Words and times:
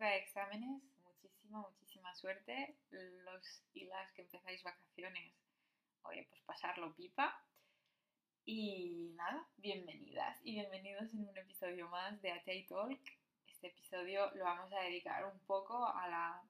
época 0.00 0.12
de 0.12 0.18
exámenes, 0.18 0.82
muchísima, 1.04 1.60
muchísima 1.60 2.14
suerte. 2.14 2.74
Los 2.90 3.62
y 3.74 3.84
las 3.84 4.10
que 4.12 4.22
empezáis 4.22 4.62
vacaciones, 4.62 5.34
oye, 6.04 6.26
pues 6.30 6.40
pasarlo 6.42 6.94
pipa. 6.94 7.44
Y 8.46 9.12
nada, 9.14 9.46
bienvenidas 9.58 10.38
y 10.42 10.52
bienvenidos 10.52 11.12
en 11.12 11.28
un 11.28 11.36
episodio 11.36 11.86
más 11.88 12.20
de 12.22 12.32
AT 12.32 12.48
Talk. 12.66 12.98
Este 13.46 13.66
episodio 13.66 14.30
lo 14.36 14.44
vamos 14.44 14.72
a 14.72 14.80
dedicar 14.80 15.26
un 15.26 15.38
poco 15.40 15.86
a 15.86 16.08
la 16.08 16.42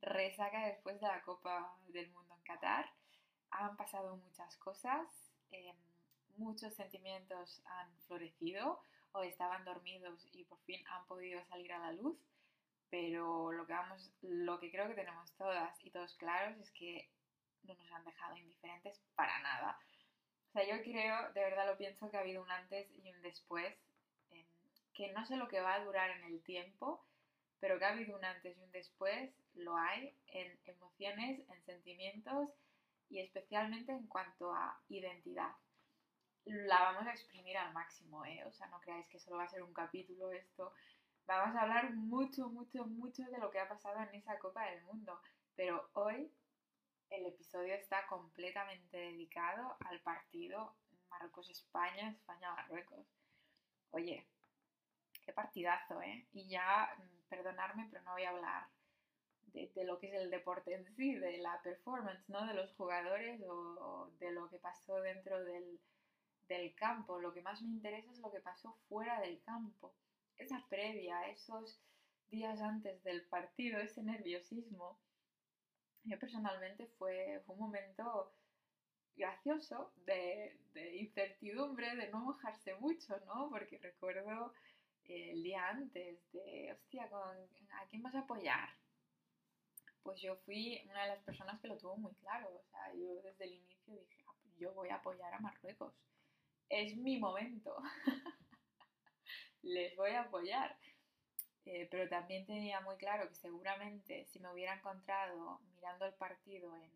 resaca 0.00 0.66
después 0.66 1.00
de 1.00 1.06
la 1.06 1.22
Copa 1.22 1.76
del 1.86 2.10
Mundo 2.10 2.34
en 2.34 2.42
Qatar. 2.42 2.90
Han 3.52 3.76
pasado 3.76 4.16
muchas 4.16 4.56
cosas, 4.56 5.06
em, 5.52 5.76
muchos 6.38 6.74
sentimientos 6.74 7.62
han 7.66 7.96
florecido 8.08 8.82
o 9.12 9.22
estaban 9.22 9.64
dormidos 9.64 10.26
y 10.32 10.42
por 10.42 10.58
fin 10.64 10.84
han 10.88 11.06
podido 11.06 11.40
salir 11.44 11.72
a 11.72 11.78
la 11.78 11.92
luz, 11.92 12.18
pero 12.94 13.50
lo 13.50 13.66
que, 13.66 13.72
vamos, 13.72 14.08
lo 14.22 14.60
que 14.60 14.70
creo 14.70 14.86
que 14.86 14.94
tenemos 14.94 15.28
todas 15.32 15.84
y 15.84 15.90
todos 15.90 16.14
claros 16.14 16.56
es 16.60 16.70
que 16.70 17.10
no 17.64 17.74
nos 17.74 17.90
han 17.90 18.04
dejado 18.04 18.36
indiferentes 18.36 19.02
para 19.16 19.36
nada. 19.40 19.76
O 20.50 20.52
sea, 20.52 20.64
yo 20.64 20.80
creo, 20.80 21.32
de 21.32 21.40
verdad 21.40 21.66
lo 21.66 21.76
pienso, 21.76 22.08
que 22.08 22.16
ha 22.16 22.20
habido 22.20 22.40
un 22.40 22.50
antes 22.52 22.88
y 22.92 23.10
un 23.10 23.20
después, 23.20 23.74
que 24.92 25.12
no 25.12 25.26
sé 25.26 25.34
lo 25.34 25.48
que 25.48 25.60
va 25.60 25.74
a 25.74 25.84
durar 25.84 26.08
en 26.12 26.22
el 26.22 26.40
tiempo, 26.44 27.04
pero 27.58 27.80
que 27.80 27.84
ha 27.84 27.88
habido 27.94 28.16
un 28.16 28.24
antes 28.24 28.56
y 28.56 28.62
un 28.62 28.70
después, 28.70 29.34
lo 29.54 29.76
hay 29.76 30.16
en 30.28 30.56
emociones, 30.64 31.40
en 31.50 31.64
sentimientos 31.64 32.48
y 33.10 33.18
especialmente 33.18 33.90
en 33.90 34.06
cuanto 34.06 34.54
a 34.54 34.80
identidad 34.88 35.50
la 36.44 36.80
vamos 36.80 37.06
a 37.06 37.12
exprimir 37.12 37.56
al 37.56 37.72
máximo, 37.72 38.24
¿eh? 38.24 38.44
O 38.46 38.52
sea, 38.52 38.66
no 38.66 38.80
creáis 38.80 39.08
que 39.08 39.18
solo 39.18 39.38
va 39.38 39.44
a 39.44 39.48
ser 39.48 39.62
un 39.62 39.72
capítulo 39.72 40.30
esto. 40.30 40.72
Vamos 41.26 41.56
a 41.56 41.62
hablar 41.62 41.94
mucho, 41.94 42.48
mucho, 42.48 42.86
mucho 42.86 43.22
de 43.24 43.38
lo 43.38 43.50
que 43.50 43.58
ha 43.58 43.68
pasado 43.68 44.00
en 44.02 44.14
esa 44.14 44.38
Copa 44.38 44.64
del 44.66 44.82
Mundo. 44.82 45.18
Pero 45.56 45.88
hoy 45.94 46.30
el 47.10 47.26
episodio 47.26 47.74
está 47.74 48.06
completamente 48.06 48.96
dedicado 48.96 49.76
al 49.86 50.00
partido 50.00 50.74
Marruecos-España, 51.10 52.10
España-Marruecos. 52.10 53.06
Oye, 53.90 54.26
qué 55.24 55.32
partidazo, 55.32 56.02
¿eh? 56.02 56.26
Y 56.32 56.48
ya, 56.48 56.94
mm, 56.98 57.28
perdonadme, 57.28 57.88
pero 57.90 58.02
no 58.04 58.12
voy 58.12 58.24
a 58.24 58.30
hablar 58.30 58.66
de, 59.52 59.84
lo 59.84 59.98
que 60.00 60.08
es 60.08 60.14
el 60.14 60.30
deporte 60.30 60.74
en 60.74 60.84
sí, 60.96 61.14
de 61.14 61.38
la 61.38 61.62
performance, 61.62 62.28
¿no? 62.28 62.44
De 62.46 62.54
los 62.54 62.74
jugadores 62.74 63.40
o 63.48 64.10
de 64.18 64.32
lo 64.32 64.50
que 64.50 64.58
pasó 64.58 65.00
dentro 65.00 65.42
del 65.44 65.80
del 66.48 66.74
campo. 66.74 67.18
Lo 67.18 67.32
que 67.32 67.42
más 67.42 67.62
me 67.62 67.68
interesa 67.68 68.10
es 68.12 68.18
lo 68.18 68.30
que 68.30 68.40
pasó 68.40 68.76
fuera 68.88 69.20
del 69.20 69.40
campo. 69.42 69.94
Previa, 70.84 71.30
esos 71.30 71.80
días 72.28 72.60
antes 72.60 73.02
del 73.04 73.22
partido, 73.28 73.80
ese 73.80 74.02
nerviosismo. 74.02 74.98
Yo 76.02 76.18
personalmente 76.18 76.86
fue, 76.98 77.42
un 77.46 77.58
momento 77.58 78.34
gracioso 79.16 79.94
de, 80.04 80.60
incertidumbre, 81.00 81.96
de 81.96 82.10
no 82.10 82.20
mojarse 82.20 82.74
mucho, 82.74 83.18
¿no? 83.24 83.48
Porque 83.48 83.78
recuerdo 83.78 84.52
el 85.04 85.42
día 85.42 85.70
antes 85.70 86.18
de, 86.32 86.74
hostia, 86.74 87.04
¿a 87.04 87.86
quién 87.88 88.02
vas 88.02 88.14
a 88.14 88.20
apoyar? 88.20 88.68
Pues 90.02 90.20
yo 90.20 90.36
fui 90.44 90.82
una 90.90 91.04
de 91.04 91.08
las 91.08 91.22
personas 91.22 91.58
que 91.62 91.68
lo 91.68 91.78
tuvo 91.78 91.96
muy 91.96 92.12
claro. 92.16 92.50
O 92.54 92.70
sea, 92.70 92.92
yo 92.92 93.22
desde 93.22 93.46
el 93.46 93.54
inicio 93.54 93.94
dije, 93.94 94.22
ah, 94.26 94.34
yo 94.58 94.74
voy 94.74 94.90
a 94.90 94.96
apoyar 94.96 95.32
a 95.32 95.40
Marruecos 95.40 95.94
es 96.68 96.96
mi 96.96 97.18
momento. 97.18 97.76
Les 99.64 99.96
voy 99.96 100.10
a 100.10 100.22
apoyar. 100.22 100.76
Eh, 101.64 101.88
pero 101.90 102.08
también 102.08 102.44
tenía 102.44 102.80
muy 102.82 102.96
claro 102.96 103.26
que 103.28 103.34
seguramente 103.34 104.26
si 104.26 104.38
me 104.38 104.52
hubiera 104.52 104.74
encontrado 104.74 105.60
mirando 105.74 106.04
el 106.04 106.14
partido 106.14 106.74
en, 106.76 106.92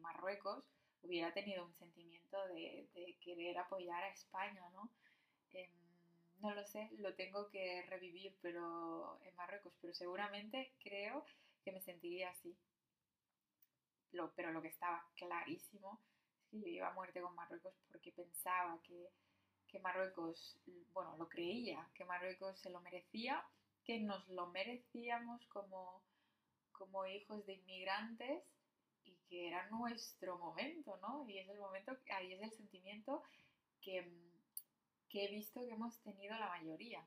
Marruecos, 0.00 0.64
hubiera 1.02 1.32
tenido 1.32 1.64
un 1.64 1.72
sentimiento 1.74 2.36
de, 2.48 2.88
querer 3.20 3.56
apoyar 3.56 4.02
a 4.02 4.08
España, 4.08 4.68
¿no? 4.70 4.90
Em, 5.52 5.70
no 6.40 6.52
lo 6.52 6.66
sé, 6.66 6.88
lo 6.98 7.14
tengo 7.14 7.48
que 7.50 7.82
revivir 7.82 8.36
pero 8.42 9.20
en 9.22 9.36
Marruecos, 9.36 9.72
pero 9.80 9.94
seguramente 9.94 10.72
creo 10.82 11.24
que 11.64 11.70
me 11.70 11.80
sentiría 11.80 12.30
así. 12.30 12.56
pero 14.34 14.50
lo 14.50 14.60
que 14.60 14.68
estaba 14.68 15.06
clarísimo 15.14 16.00
yo 16.50 16.66
iba 16.66 16.88
a 16.88 16.94
muerte 16.94 17.20
con 17.20 17.34
Marruecos 17.34 17.74
porque 17.88 18.10
pensaba 18.10 18.78
que, 18.82 19.08
Marruecos, 19.80 20.58
bueno, 20.92 21.16
lo 21.16 21.28
creía, 21.28 21.88
que 21.94 22.04
Marruecos 22.04 22.58
se 22.60 22.70
lo 22.70 22.80
merecía, 22.80 23.44
que 23.84 24.00
nos 24.00 24.28
lo 24.28 24.46
merecíamos 24.48 25.44
como, 25.46 26.02
como 26.72 27.06
hijos 27.06 27.44
de 27.46 27.54
inmigrantes 27.54 28.42
y 29.04 29.16
que 29.28 29.48
era 29.48 29.68
nuestro 29.70 30.38
momento, 30.38 30.96
¿no? 30.98 31.28
Y 31.28 31.38
es 31.38 31.48
el 31.48 31.58
momento, 31.58 31.96
ahí 32.14 32.34
es 32.34 32.42
el 32.42 32.52
sentimiento 32.52 33.22
que, 33.80 33.98
he 35.14 35.28
visto 35.28 35.60
que 35.60 35.72
hemos 35.72 36.00
tenido 36.02 36.36
la 36.38 36.48
mayoría. 36.48 37.04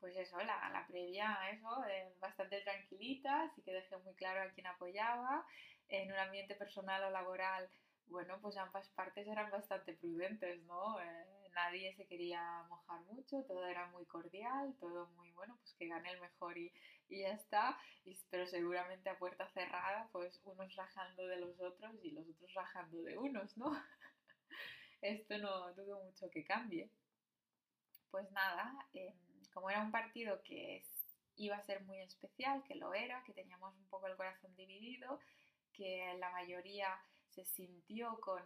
Pues 0.00 0.16
eso, 0.16 0.36
la, 0.38 0.68
la 0.70 0.86
previa, 0.88 1.38
eso, 1.50 1.84
eh, 1.84 2.12
bastante 2.20 2.60
tranquilita, 2.62 3.44
así 3.44 3.62
que 3.62 3.72
dejé 3.72 3.96
muy 3.98 4.14
claro 4.14 4.42
a 4.42 4.52
quién 4.52 4.66
apoyaba. 4.66 5.46
En 5.88 6.10
un 6.10 6.18
ambiente 6.18 6.54
personal 6.54 7.04
o 7.04 7.10
laboral 7.10 7.70
bueno, 8.12 8.38
pues 8.40 8.56
ambas 8.56 8.88
partes 8.90 9.26
eran 9.26 9.50
bastante 9.50 9.94
prudentes, 9.94 10.62
¿no? 10.64 11.00
Eh, 11.00 11.26
nadie 11.54 11.94
se 11.94 12.06
quería 12.06 12.62
mojar 12.68 13.00
mucho, 13.04 13.42
todo 13.44 13.66
era 13.66 13.86
muy 13.86 14.04
cordial, 14.06 14.74
todo 14.78 15.06
muy 15.16 15.30
bueno, 15.32 15.56
pues 15.58 15.74
que 15.74 15.88
gane 15.88 16.10
el 16.10 16.20
mejor 16.20 16.56
y, 16.58 16.72
ya 17.08 17.32
está. 17.32 17.78
pero 18.30 18.46
seguramente 18.46 19.10
a 19.10 19.18
puerta 19.18 19.48
cerrada, 19.50 20.08
pues 20.12 20.40
unos 20.44 20.74
rajando 20.76 21.26
de 21.26 21.36
los 21.36 21.60
otros 21.60 21.94
y 22.02 22.12
los 22.12 22.26
otros 22.28 22.54
rajando 22.54 23.02
de 23.02 23.18
unos, 23.18 23.56
¿no? 23.56 23.70
Esto 25.02 25.38
no 25.38 25.72
dudo 25.74 26.02
mucho 26.04 26.30
que 26.30 26.44
cambie. 26.44 26.90
Pues 28.10 28.30
nada, 28.32 28.74
em, 28.94 29.14
como 29.52 29.70
era 29.70 29.82
un 29.82 29.90
partido 29.90 30.42
que 30.42 30.84
iba 31.36 31.56
a 31.56 31.62
ser 31.62 31.82
muy 31.84 32.00
especial, 32.00 32.62
que 32.64 32.76
lo 32.76 32.94
era, 32.94 33.22
que 33.24 33.32
teníamos 33.32 33.74
un 33.76 33.86
poco 33.88 34.06
el 34.06 34.16
corazón 34.16 34.54
dividido, 34.54 35.18
que 35.72 36.14
la 36.18 36.30
mayoría 36.30 36.98
se 37.32 37.44
sintió 37.44 38.20
con, 38.20 38.42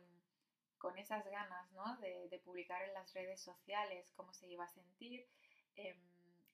esas 0.96 1.24
ganas 1.28 1.72
¿no? 1.72 1.96
de, 1.96 2.40
publicar 2.44 2.80
en 2.84 2.94
las 2.94 3.12
redes 3.12 3.40
sociales 3.40 4.12
cómo 4.14 4.32
se 4.32 4.46
iba 4.46 4.64
a 4.64 4.68
sentir. 4.68 5.26
Em, 5.74 6.00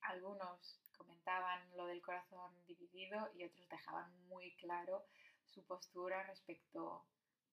algunos 0.01 0.81
comentaban 0.97 1.61
lo 1.77 1.87
del 1.87 2.01
corazón 2.01 2.51
dividido 2.67 3.29
y 3.35 3.45
otros 3.45 3.69
dejaban 3.69 4.11
muy 4.29 4.55
claro 4.57 5.05
su 5.45 5.63
postura 5.65 6.23
respecto, 6.25 7.05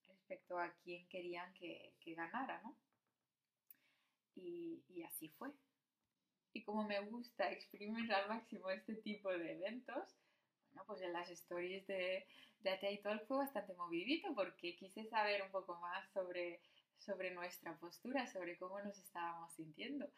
respecto 0.08 0.58
a 0.58 0.72
quién 0.82 1.06
querían 1.10 1.54
que, 1.54 1.94
ganara. 2.16 2.62
¿no? 2.62 2.78
Y, 4.36 4.82
y 4.88 5.04
así 5.04 5.28
fue. 5.30 5.52
Y 6.54 6.64
como 6.64 6.84
me 6.84 7.02
gusta 7.02 7.52
exprimir 7.52 8.12
al 8.14 8.30
máximo 8.30 8.70
este 8.70 8.96
tipo 8.96 9.30
de 9.30 9.52
eventos, 9.52 10.16
bueno, 10.72 10.84
pues 10.88 11.02
en 11.02 11.14
las 11.14 11.30
stories 11.30 11.86
de, 11.88 12.26
de 12.62 13.00
Talk 13.04 13.26
fue 13.28 13.38
bastante 13.38 13.74
movidito 13.74 14.34
porque 14.36 14.76
quise 14.76 15.06
saber 15.06 15.42
un 15.42 15.52
poco 15.52 15.76
más 15.80 16.10
sobre, 16.12 16.62
sobre 16.98 17.32
nuestra 17.32 17.78
postura, 17.78 18.28
sobre 18.28 18.58
cómo 18.58 18.80
nos 18.82 18.98
estábamos 18.98 19.54
sintiendo. 19.54 20.10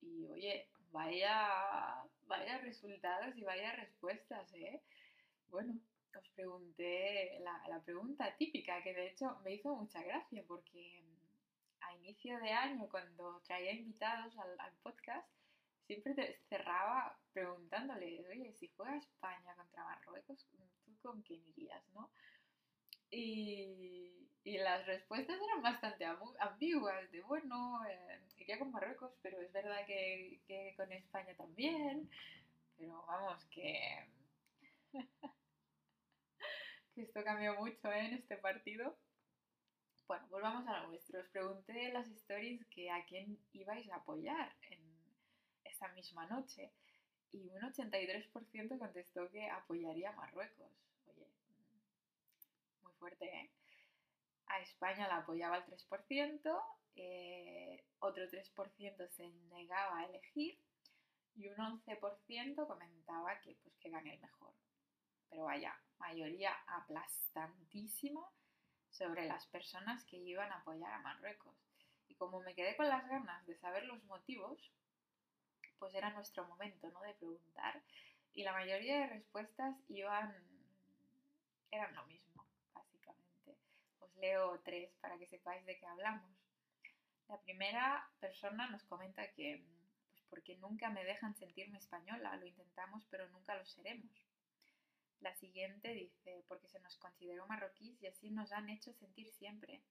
Y 0.00 0.26
oye, 0.28 0.68
vaya, 0.90 2.04
vaya 2.26 2.58
resultados 2.58 3.36
y 3.36 3.42
vaya 3.42 3.72
respuestas, 3.72 4.52
¿eh? 4.54 4.82
Bueno, 5.48 5.80
os 6.16 6.28
pregunté 6.30 7.38
la, 7.40 7.62
la 7.68 7.82
pregunta 7.82 8.36
típica, 8.36 8.82
que 8.82 8.94
de 8.94 9.08
hecho 9.08 9.38
me 9.44 9.54
hizo 9.54 9.74
mucha 9.74 10.02
gracia 10.02 10.44
porque 10.46 11.02
a 11.80 11.94
inicio 11.96 12.38
de 12.38 12.50
año, 12.50 12.88
cuando 12.90 13.40
traía 13.42 13.72
invitados 13.72 14.36
al, 14.38 14.58
al 14.60 14.72
podcast, 14.82 15.28
siempre 15.88 16.38
cerraba 16.50 17.18
preguntándoles, 17.32 18.26
oye, 18.28 18.52
si 18.52 18.68
juega 18.76 18.98
España 18.98 19.54
contra 19.56 19.84
Marruecos, 19.84 20.46
¿tú 20.50 20.58
con 21.00 21.22
quién 21.22 21.42
irías, 21.48 21.82
no? 21.94 22.10
Y, 23.10 24.28
y 24.44 24.58
las 24.58 24.86
respuestas 24.86 25.40
eran 25.40 25.62
bastante 25.62 26.04
ambiguas, 26.40 27.10
de 27.10 27.22
bueno, 27.22 27.80
eh, 27.86 28.20
iría 28.36 28.58
con 28.58 28.70
Marruecos, 28.70 29.12
pero 29.22 29.40
es 29.40 29.50
verdad 29.50 29.86
que, 29.86 30.40
que 30.46 30.74
con 30.76 30.92
España 30.92 31.34
también, 31.36 32.10
pero 32.76 33.02
vamos, 33.06 33.42
que, 33.50 34.10
esto 36.96 37.24
cambió 37.24 37.54
mucho 37.54 37.90
¿eh? 37.90 38.06
en 38.08 38.14
este 38.14 38.36
partido. 38.36 38.98
Bueno, 40.06 40.26
volvamos 40.30 40.66
a 40.66 40.80
lo 40.80 40.88
nuestro. 40.88 41.20
Os 41.20 41.28
pregunté 41.28 41.88
en 41.88 41.94
las 41.94 42.08
stories 42.08 42.66
que 42.68 42.90
a 42.90 43.04
quién 43.04 43.38
ibais 43.52 43.90
a 43.90 43.96
apoyar 43.96 44.54
esa 45.78 45.88
misma 45.94 46.26
noche 46.26 46.72
y 47.30 47.48
un 47.50 47.60
83% 47.62 48.78
contestó 48.78 49.30
que 49.30 49.48
apoyaría 49.48 50.10
a 50.10 50.16
Marruecos. 50.16 50.72
Oye, 51.06 51.28
muy 52.82 52.92
fuerte, 52.94 53.26
¿eh? 53.26 53.50
A 54.46 54.60
España 54.60 55.06
la 55.06 55.18
apoyaba 55.18 55.58
el 55.58 55.64
3%, 55.64 56.62
eh, 56.96 57.84
otro 58.00 58.28
3% 58.28 59.08
se 59.08 59.28
negaba 59.50 59.98
a 59.98 60.06
elegir 60.06 60.58
y 61.36 61.48
un 61.48 61.56
11% 61.56 62.66
comentaba 62.66 63.38
que, 63.40 63.54
pues, 63.62 63.76
que 63.78 63.90
gane 63.90 64.14
el 64.14 64.20
mejor. 64.20 64.54
Pero 65.30 65.44
vaya, 65.44 65.78
mayoría 65.98 66.52
aplastantísima 66.66 68.26
sobre 68.90 69.26
las 69.26 69.46
personas 69.46 70.04
que 70.06 70.16
iban 70.16 70.50
a 70.50 70.56
apoyar 70.56 70.92
a 70.92 71.00
Marruecos. 71.00 71.54
Y 72.08 72.14
como 72.14 72.40
me 72.40 72.54
quedé 72.54 72.74
con 72.74 72.88
las 72.88 73.06
ganas 73.06 73.46
de 73.46 73.54
saber 73.56 73.84
los 73.84 74.02
motivos, 74.04 74.72
pues 75.78 75.94
era 75.94 76.10
nuestro 76.10 76.46
momento, 76.46 76.90
¿no? 76.90 77.00
De 77.02 77.14
preguntar. 77.14 77.82
Y 78.34 78.42
la 78.42 78.52
mayoría 78.52 79.00
de 79.00 79.06
respuestas 79.06 79.76
iban, 79.88 80.34
eran 81.70 81.94
lo 81.94 82.04
mismo, 82.06 82.46
básicamente. 82.72 83.56
Os 84.00 84.14
leo 84.16 84.60
tres 84.64 84.90
para 85.00 85.18
que 85.18 85.26
sepáis 85.26 85.64
de 85.66 85.78
qué 85.78 85.86
hablamos. 85.86 86.30
La 87.28 87.40
primera 87.40 88.08
persona 88.20 88.68
nos 88.68 88.84
comenta 88.84 89.30
que, 89.32 89.62
pues 90.10 90.22
porque 90.30 90.56
nunca 90.56 90.88
me 90.90 91.04
dejan 91.04 91.34
sentirme 91.34 91.78
española, 91.78 92.36
lo 92.36 92.46
intentamos 92.46 93.04
pero 93.10 93.28
nunca 93.28 93.54
lo 93.54 93.66
seremos. 93.66 94.10
La 95.20 95.34
siguiente 95.34 95.94
dice, 95.94 96.44
porque 96.46 96.68
se 96.68 96.80
nos 96.80 96.96
consideró 96.96 97.46
marroquíes 97.46 98.00
y 98.00 98.06
así 98.06 98.30
nos 98.30 98.52
han 98.52 98.68
hecho 98.68 98.92
sentir 98.92 99.30
siempre, 99.32 99.82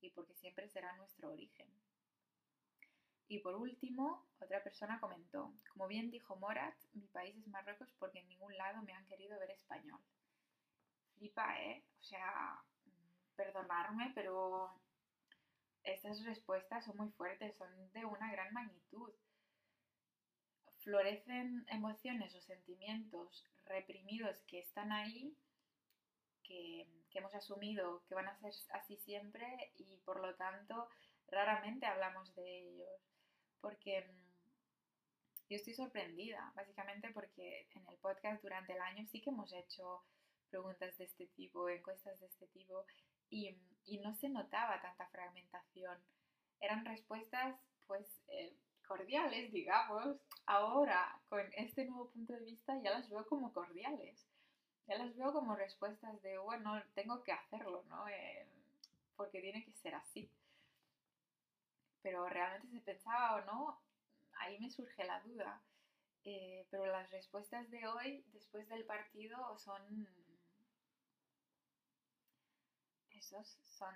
y 0.00 0.10
porque 0.10 0.34
siempre 0.34 0.68
será 0.68 0.94
nuestro 0.96 1.30
origen. 1.30 1.68
Y 3.28 3.38
por 3.38 3.54
último, 3.56 4.26
otra 4.40 4.62
persona 4.62 5.00
comentó, 5.00 5.54
como 5.72 5.86
bien 5.88 6.10
dijo 6.10 6.36
Morat, 6.36 6.74
mi 6.92 7.06
país 7.08 7.36
es 7.36 7.46
Marruecos 7.48 7.88
porque 7.98 8.18
en 8.18 8.28
ningún 8.28 8.56
lado 8.56 8.82
me 8.82 8.92
han 8.92 9.06
querido 9.06 9.38
ver 9.38 9.50
español. 9.50 10.00
Flipa, 11.16 11.58
¿eh? 11.60 11.84
O 12.00 12.02
sea, 12.02 12.62
perdonarme, 13.34 14.12
pero 14.14 14.78
estas 15.84 16.22
respuestas 16.24 16.84
son 16.84 16.96
muy 16.98 17.10
fuertes, 17.12 17.56
son 17.56 17.68
de 17.92 18.04
una 18.04 18.30
gran 18.30 18.52
magnitud. 18.52 19.12
Florecen 20.80 21.64
emociones 21.68 22.34
o 22.34 22.40
sentimientos 22.42 23.46
reprimidos 23.64 24.42
que 24.42 24.58
están 24.58 24.92
ahí, 24.92 25.34
que, 26.42 26.86
que 27.10 27.18
hemos 27.20 27.34
asumido 27.34 28.04
que 28.06 28.14
van 28.14 28.28
a 28.28 28.38
ser 28.38 28.52
así 28.74 28.98
siempre 28.98 29.72
y 29.76 29.96
por 30.04 30.20
lo 30.20 30.34
tanto 30.34 30.88
raramente 31.28 31.86
hablamos 31.86 32.34
de 32.34 32.68
ellos 32.68 33.13
porque 33.64 34.02
mm, 34.02 35.48
yo 35.48 35.56
estoy 35.56 35.72
sorprendida, 35.72 36.52
básicamente 36.54 37.10
porque 37.12 37.66
en 37.74 37.88
el 37.88 37.96
podcast 37.96 38.42
durante 38.42 38.74
el 38.74 38.80
año 38.82 39.06
sí 39.10 39.22
que 39.22 39.30
hemos 39.30 39.52
hecho 39.54 40.04
preguntas 40.50 40.96
de 40.98 41.04
este 41.04 41.26
tipo, 41.28 41.68
encuestas 41.70 42.20
de 42.20 42.26
este 42.26 42.46
tipo, 42.48 42.84
y, 43.30 43.52
mm, 43.52 43.76
y 43.86 43.98
no 43.98 44.14
se 44.16 44.28
notaba 44.28 44.82
tanta 44.82 45.06
fragmentación. 45.06 45.98
Eran 46.60 46.84
respuestas, 46.84 47.58
pues, 47.86 48.06
eh, 48.28 48.54
cordiales, 48.86 49.50
digamos. 49.50 50.18
Ahora, 50.44 51.18
con 51.30 51.40
este 51.56 51.86
nuevo 51.86 52.10
punto 52.10 52.34
de 52.34 52.44
vista, 52.44 52.78
ya 52.82 52.90
las 52.90 53.08
veo 53.08 53.26
como 53.26 53.52
cordiales. 53.54 54.28
Ya 54.86 54.98
las 54.98 55.16
veo 55.16 55.32
como 55.32 55.56
respuestas 55.56 56.20
de, 56.20 56.36
bueno, 56.36 56.82
tengo 56.94 57.22
que 57.22 57.32
hacerlo, 57.32 57.82
¿no? 57.88 58.06
Eh, 58.08 58.46
porque 59.16 59.40
tiene 59.40 59.64
que 59.64 59.72
ser 59.72 59.94
así 59.94 60.30
pero 62.04 62.28
realmente 62.28 62.68
se 62.68 62.80
pensaba 62.82 63.36
o 63.36 63.44
no, 63.46 63.80
ahí 64.34 64.58
me 64.60 64.70
surge 64.70 65.04
la 65.04 65.20
duda. 65.22 65.62
Eh, 66.22 66.66
pero 66.70 66.84
las 66.84 67.10
respuestas 67.10 67.70
de 67.70 67.86
hoy, 67.88 68.22
después 68.34 68.68
del 68.68 68.84
partido, 68.84 69.58
son... 69.58 70.06
Esos 73.08 73.58
son... 73.64 73.94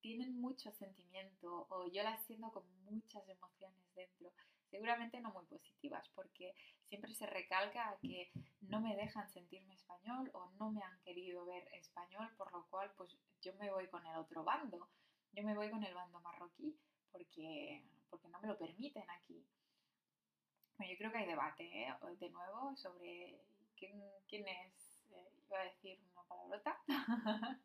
Tienen 0.00 0.40
mucho 0.40 0.72
sentimiento 0.72 1.66
o 1.70 1.86
yo 1.86 2.02
las 2.02 2.20
siento 2.26 2.50
con 2.50 2.64
muchas 2.84 3.28
emociones 3.28 3.94
dentro. 3.94 4.32
Seguramente 4.70 5.20
no 5.20 5.30
muy 5.30 5.44
positivas 5.46 6.08
porque 6.16 6.52
siempre 6.88 7.14
se 7.14 7.26
recalca 7.26 7.96
que 8.02 8.32
no 8.62 8.80
me 8.80 8.96
dejan 8.96 9.30
sentirme 9.30 9.74
español 9.74 10.30
o 10.34 10.50
no 10.58 10.72
me 10.72 10.82
han 10.82 11.00
querido 11.02 11.46
ver 11.46 11.68
español, 11.74 12.28
por 12.36 12.52
lo 12.52 12.66
cual 12.70 12.92
pues 12.96 13.16
yo 13.40 13.54
me 13.54 13.70
voy 13.70 13.86
con 13.86 14.04
el 14.04 14.16
otro 14.16 14.42
bando 14.42 14.88
yo 15.32 15.42
me 15.44 15.54
voy 15.54 15.70
con 15.70 15.84
el 15.84 15.94
bando 15.94 16.20
marroquí 16.20 16.76
porque, 17.10 17.82
porque 18.10 18.28
no 18.28 18.40
me 18.40 18.48
lo 18.48 18.58
permiten 18.58 19.08
aquí. 19.10 19.44
Bueno, 20.76 20.92
yo 20.92 20.98
creo 20.98 21.12
que 21.12 21.18
hay 21.18 21.26
debate, 21.26 21.64
¿eh? 21.64 21.94
de 22.20 22.30
nuevo, 22.30 22.76
sobre 22.76 23.40
quién, 23.76 24.00
quién 24.28 24.46
es, 24.46 25.02
eh, 25.10 25.32
iba 25.46 25.60
a 25.60 25.64
decir 25.64 25.98
una 26.12 26.22
palabrota, 26.22 26.78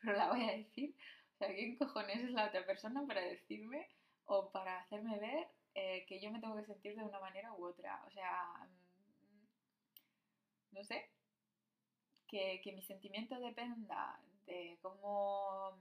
pero 0.00 0.16
la 0.16 0.28
voy 0.28 0.48
a 0.48 0.56
decir. 0.56 0.94
O 1.34 1.38
sea, 1.38 1.54
¿quién 1.54 1.76
cojones 1.76 2.20
es 2.20 2.30
la 2.30 2.46
otra 2.46 2.64
persona 2.64 3.04
para 3.06 3.20
decirme 3.20 3.88
o 4.26 4.50
para 4.52 4.78
hacerme 4.78 5.18
ver 5.18 5.48
eh, 5.74 6.06
que 6.06 6.20
yo 6.20 6.30
me 6.30 6.40
tengo 6.40 6.56
que 6.56 6.64
sentir 6.64 6.94
de 6.94 7.02
una 7.02 7.18
manera 7.18 7.52
u 7.52 7.66
otra? 7.66 8.04
O 8.06 8.10
sea, 8.12 8.68
mm, 8.68 9.46
no 10.76 10.84
sé, 10.84 11.10
que, 12.28 12.60
que 12.62 12.72
mi 12.72 12.82
sentimiento 12.82 13.38
dependa 13.40 14.20
de 14.46 14.78
cómo 14.82 15.76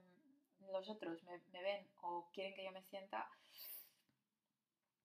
los 0.71 0.89
otros 0.89 1.23
me, 1.23 1.61
ven 1.61 1.87
o 2.01 2.29
quieren 2.33 2.53
que 2.53 2.63
yo 2.63 2.71
me 2.71 2.83
sienta, 2.83 3.29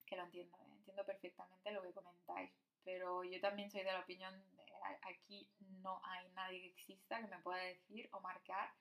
que 0.06 0.16
lo 0.16 0.24
entiendo, 0.24 0.56
¿eh? 0.58 0.72
entiendo 0.72 1.04
perfectamente 1.04 1.70
lo 1.70 1.82
que 1.82 1.92
comentáis, 1.92 2.50
pero 2.84 3.24
yo 3.24 3.40
también 3.40 3.70
soy 3.70 3.82
de 3.82 3.92
la 3.92 4.00
opinión 4.00 4.34
de 4.56 4.66
aquí 5.02 5.48
no 5.82 6.00
hay 6.04 6.28
nadie 6.34 6.60
que 6.60 6.68
exista 6.68 7.20
que 7.20 7.28
me 7.28 7.38
pueda 7.38 7.62
decir 7.62 8.08
o 8.12 8.20
marcar 8.20 8.72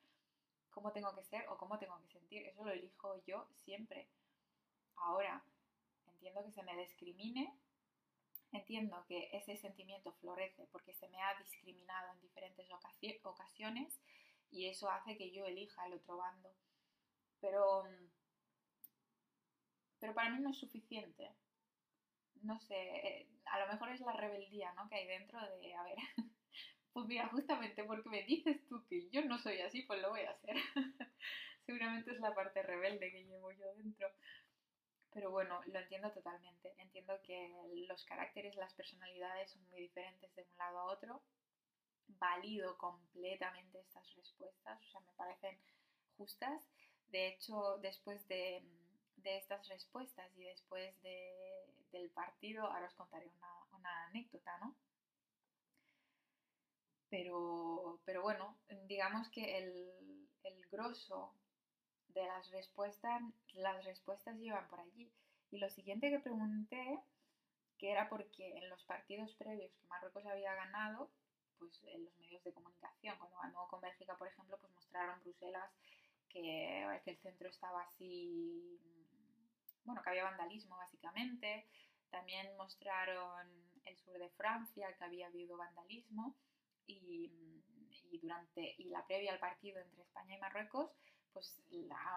cómo 0.69 0.91
tengo 0.91 1.15
que 1.15 1.23
ser 1.23 1.47
o 1.49 1.57
cómo 1.57 1.79
tengo 1.79 1.99
que 2.01 2.09
sentir, 2.09 2.45
eso 2.45 2.63
lo 2.63 2.71
elijo 2.71 3.23
yo 3.25 3.47
siempre. 3.63 4.07
Ahora, 4.97 5.43
entiendo 6.07 6.43
que 6.43 6.51
se 6.51 6.63
me 6.63 6.75
discrimine, 6.77 7.53
entiendo 8.51 9.03
que 9.07 9.29
ese 9.31 9.57
sentimiento 9.57 10.11
florece 10.13 10.67
porque 10.71 10.93
se 10.93 11.07
me 11.09 11.21
ha 11.21 11.33
discriminado 11.35 12.11
en 12.13 12.21
diferentes 12.21 12.67
ocasiones 13.23 13.99
y 14.55 14.67
eso 14.67 14.89
hace 14.89 15.17
que 15.17 15.31
yo 15.31 15.45
elija 15.45 15.85
el 15.85 15.93
otro 15.93 16.17
bando. 16.17 16.49
Pero, 17.41 17.83
pero 19.99 20.13
para 20.13 20.29
mí 20.29 20.39
no 20.41 20.49
es 20.51 20.57
suficiente. 20.57 21.35
No 22.41 22.59
sé, 22.59 22.75
eh, 22.75 23.29
a 23.45 23.59
lo 23.59 23.67
mejor 23.67 23.89
es 23.89 23.99
la 24.01 24.13
rebeldía 24.13 24.71
¿no? 24.73 24.87
que 24.87 24.95
hay 24.95 25.07
dentro 25.07 25.39
de, 25.41 25.73
a 25.73 25.83
ver, 25.83 25.97
pues 26.93 27.05
mira, 27.07 27.27
justamente 27.27 27.83
porque 27.83 28.09
me 28.09 28.23
dices 28.23 28.65
tú 28.67 28.85
que 28.87 29.09
yo 29.09 29.23
no 29.25 29.37
soy 29.39 29.59
así, 29.61 29.83
pues 29.83 30.01
lo 30.01 30.09
voy 30.09 30.21
a 30.21 30.31
hacer. 30.31 30.55
Seguramente 31.65 32.11
es 32.11 32.19
la 32.19 32.33
parte 32.33 32.61
rebelde 32.61 33.11
que 33.11 33.25
llevo 33.25 33.51
yo 33.51 33.73
dentro. 33.75 34.07
Pero 35.11 35.31
bueno, 35.31 35.61
lo 35.65 35.79
entiendo 35.79 36.11
totalmente. 36.11 36.73
Entiendo 36.77 37.19
que 37.23 37.49
los 37.87 38.05
caracteres, 38.05 38.55
las 38.55 38.73
personalidades 38.73 39.51
son 39.51 39.67
muy 39.69 39.81
diferentes 39.81 40.33
de 40.35 40.43
un 40.43 40.57
lado 40.57 40.79
a 40.79 40.85
otro. 40.85 41.23
Valido 42.07 42.77
completamente 42.77 43.79
estas 43.79 44.15
respuestas, 44.15 44.81
o 44.81 44.91
sea, 44.91 45.01
me 45.01 45.13
parecen 45.13 45.59
justas 46.17 46.61
de 47.15 47.27
hecho, 47.27 47.77
después 47.81 48.27
de, 48.27 48.61
estas 49.23 49.67
respuestas 49.69 50.29
y 50.37 50.43
después 50.43 50.93
del 51.01 52.09
partido, 52.11 52.65
ahora 52.65 52.87
os 52.87 52.93
contaré 52.93 53.27
una, 53.77 54.05
anécdota, 54.07 54.57
¿no? 54.57 54.75
Pero, 57.09 57.99
pero, 58.03 58.21
bueno, 58.21 58.57
digamos 58.87 59.29
que 59.29 59.57
el, 59.57 60.27
el 60.43 60.67
grosso 60.67 61.33
de 62.09 62.25
las 62.25 62.51
respuestas, 62.51 63.21
las 63.53 63.85
respuestas 63.85 64.37
iban 64.41 64.67
por 64.67 64.79
allí. 64.81 65.09
Y 65.51 65.59
lo 65.59 65.69
siguiente 65.69 66.09
que 66.09 66.19
pregunté, 66.19 66.99
que 67.77 67.91
era 67.91 68.09
porque 68.09 68.57
en 68.57 68.69
los 68.69 68.83
partidos 68.83 69.33
previos 69.35 69.71
que 69.71 69.87
Marruecos 69.87 70.25
había 70.25 70.53
ganado, 70.53 71.09
pues 71.59 71.81
en 71.85 72.03
los 72.05 72.17
medios 72.17 72.43
de 72.43 72.53
comunicación, 72.53 73.17
cuando 73.17 73.37
ganó 73.37 73.67
con 73.67 73.81
Bélgica, 73.81 74.17
por 74.17 74.27
ejemplo, 74.27 74.57
pues 74.59 74.71
mostraron 74.73 75.21
Bruselas 75.21 75.71
que, 76.35 77.01
el 77.05 77.17
centro 77.17 77.49
estaba 77.49 77.81
así, 77.83 78.79
bueno, 79.83 80.01
que 80.01 80.09
había 80.09 80.25
vandalismo 80.25 80.77
básicamente. 80.77 81.67
También 82.09 82.55
mostraron 82.57 83.47
el 83.85 83.97
sur 83.97 84.17
de 84.17 84.29
Francia, 84.31 84.95
que 84.97 85.03
había 85.03 85.27
habido 85.27 85.57
vandalismo. 85.57 86.35
Y, 86.87 87.31
durante 88.21 88.75
y 88.77 88.85
la 88.85 89.05
previa 89.05 89.33
al 89.33 89.39
partido 89.39 89.79
entre 89.81 90.03
España 90.03 90.35
y 90.35 90.39
Marruecos, 90.39 90.89
pues 91.35 91.61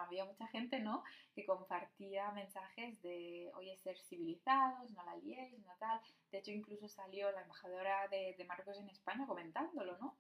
había 0.06 0.25
mucha 0.25 0.46
gente, 0.46 0.78
¿no? 0.78 1.02
Que 1.34 1.44
compartía 1.44 2.30
mensajes 2.30 3.02
de, 3.02 3.50
oye, 3.56 3.76
ser 3.76 3.98
civilizados, 3.98 4.90
no 4.92 5.04
la 5.04 5.16
liéis, 5.16 5.58
no 5.66 5.75
tal. 5.80 6.00
De 6.30 6.38
hecho, 6.38 6.52
incluso 6.52 6.88
salió 6.88 7.30
la 7.32 7.42
embajadora 7.42 8.06
de, 8.08 8.37
de 8.38 8.44
Marruecos 8.44 8.78
en 8.78 8.88
España 8.88 9.26
comentándolo, 9.26 9.98
¿no? 9.98 10.16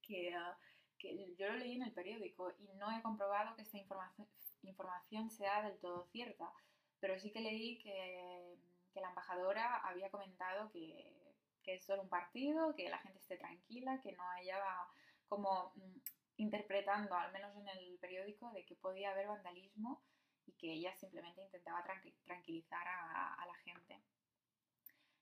Que, 0.00 0.32
uh, 0.32 0.54
que 0.96 1.34
yo 1.36 1.48
lo 1.48 1.56
leí 1.56 1.74
en 1.74 1.82
el 1.82 1.92
periódico 1.92 2.52
y 2.60 2.68
no 2.76 2.96
he 2.96 3.02
comprobado 3.02 3.56
que 3.56 3.62
esta 3.62 3.78
información, 3.78 4.28
información 4.62 5.28
sea 5.28 5.62
del 5.62 5.78
todo 5.78 6.06
cierta, 6.12 6.52
pero 7.00 7.18
sí 7.18 7.32
que 7.32 7.40
leí 7.40 7.78
que, 7.78 8.56
que 8.94 9.00
la 9.00 9.08
embajadora 9.08 9.76
había 9.78 10.08
comentado 10.10 10.70
que, 10.70 11.34
que, 11.64 11.74
es 11.74 11.84
solo 11.84 12.02
un 12.02 12.08
partido, 12.08 12.74
que 12.76 12.88
la 12.88 12.98
gente 12.98 13.18
esté 13.18 13.36
tranquila, 13.36 14.00
que 14.02 14.12
no 14.12 14.22
haya 14.30 14.62
como 15.28 15.72
mm, 15.74 15.98
interpretando, 16.38 17.14
al 17.14 17.32
menos 17.32 17.54
en 17.56 17.68
el 17.68 17.98
periódico, 17.98 18.50
de 18.52 18.64
que 18.64 18.76
podía 18.76 19.10
haber 19.10 19.28
vandalismo 19.28 20.02
y 20.46 20.52
que 20.52 20.72
ella 20.72 20.96
simplemente 20.96 21.42
intentaba 21.42 21.84
tranquilizar 22.24 22.86
a, 22.86 23.44
la 23.46 23.54
gente. 23.64 24.00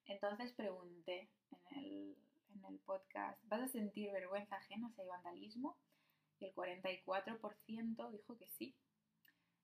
Entonces 0.06 0.52
pregunté 0.52 1.28
en 1.70 1.78
el, 1.78 2.16
en 2.54 2.64
el 2.64 2.78
podcast, 2.80 3.42
¿vas 3.49 3.62
a 3.62 3.68
sentir 3.68 4.12
vergüenza 4.12 4.56
ajena 4.56 4.90
si 4.94 5.00
hay 5.00 5.08
vandalismo? 5.08 5.76
Y 6.38 6.44
el 6.44 6.54
44% 6.54 8.11
dijo 8.11 8.37
que 8.37 8.49
sí, 8.50 8.76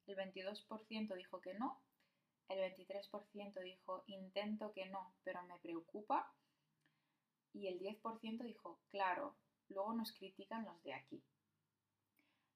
el 0.06 0.16
22% 0.16 1.14
dijo 1.14 1.40
que 1.40 1.54
no, 1.54 1.80
el 2.48 2.58
23% 2.58 3.60
dijo 3.62 4.04
intento 4.06 4.72
que 4.72 4.86
no, 4.86 5.14
pero 5.22 5.42
me 5.44 5.58
preocupa, 5.58 6.32
y 7.52 7.68
el 7.68 7.78
10% 7.78 8.44
dijo, 8.44 8.80
claro, 8.90 9.36
luego 9.68 9.92
nos 9.92 10.12
critican 10.12 10.64
los 10.64 10.82
de 10.82 10.94
aquí. 10.94 11.22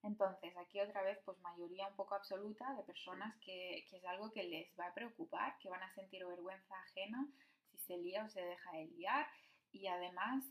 Entonces, 0.06 0.56
aquí 0.56 0.80
otra 0.80 1.02
vez, 1.02 1.18
pues 1.24 1.38
mayoría 1.40 1.88
un 1.88 1.96
poco 1.96 2.14
absoluta 2.14 2.74
de 2.74 2.82
personas 2.84 3.34
que, 3.40 3.84
que, 3.90 3.96
es 3.96 4.04
algo 4.04 4.32
que 4.32 4.44
les 4.44 4.72
va 4.78 4.86
a 4.86 4.94
preocupar, 4.94 5.58
que 5.58 5.68
van 5.68 5.82
a 5.82 5.92
sentir 5.94 6.24
vergüenza 6.24 6.74
ajena 6.82 7.28
si 7.70 7.78
se 7.78 7.98
lía 7.98 8.24
o 8.24 8.28
se 8.28 8.40
deja 8.40 8.72
de 8.72 8.86
liar. 8.86 9.26
Y 9.72 9.88
además, 9.88 10.44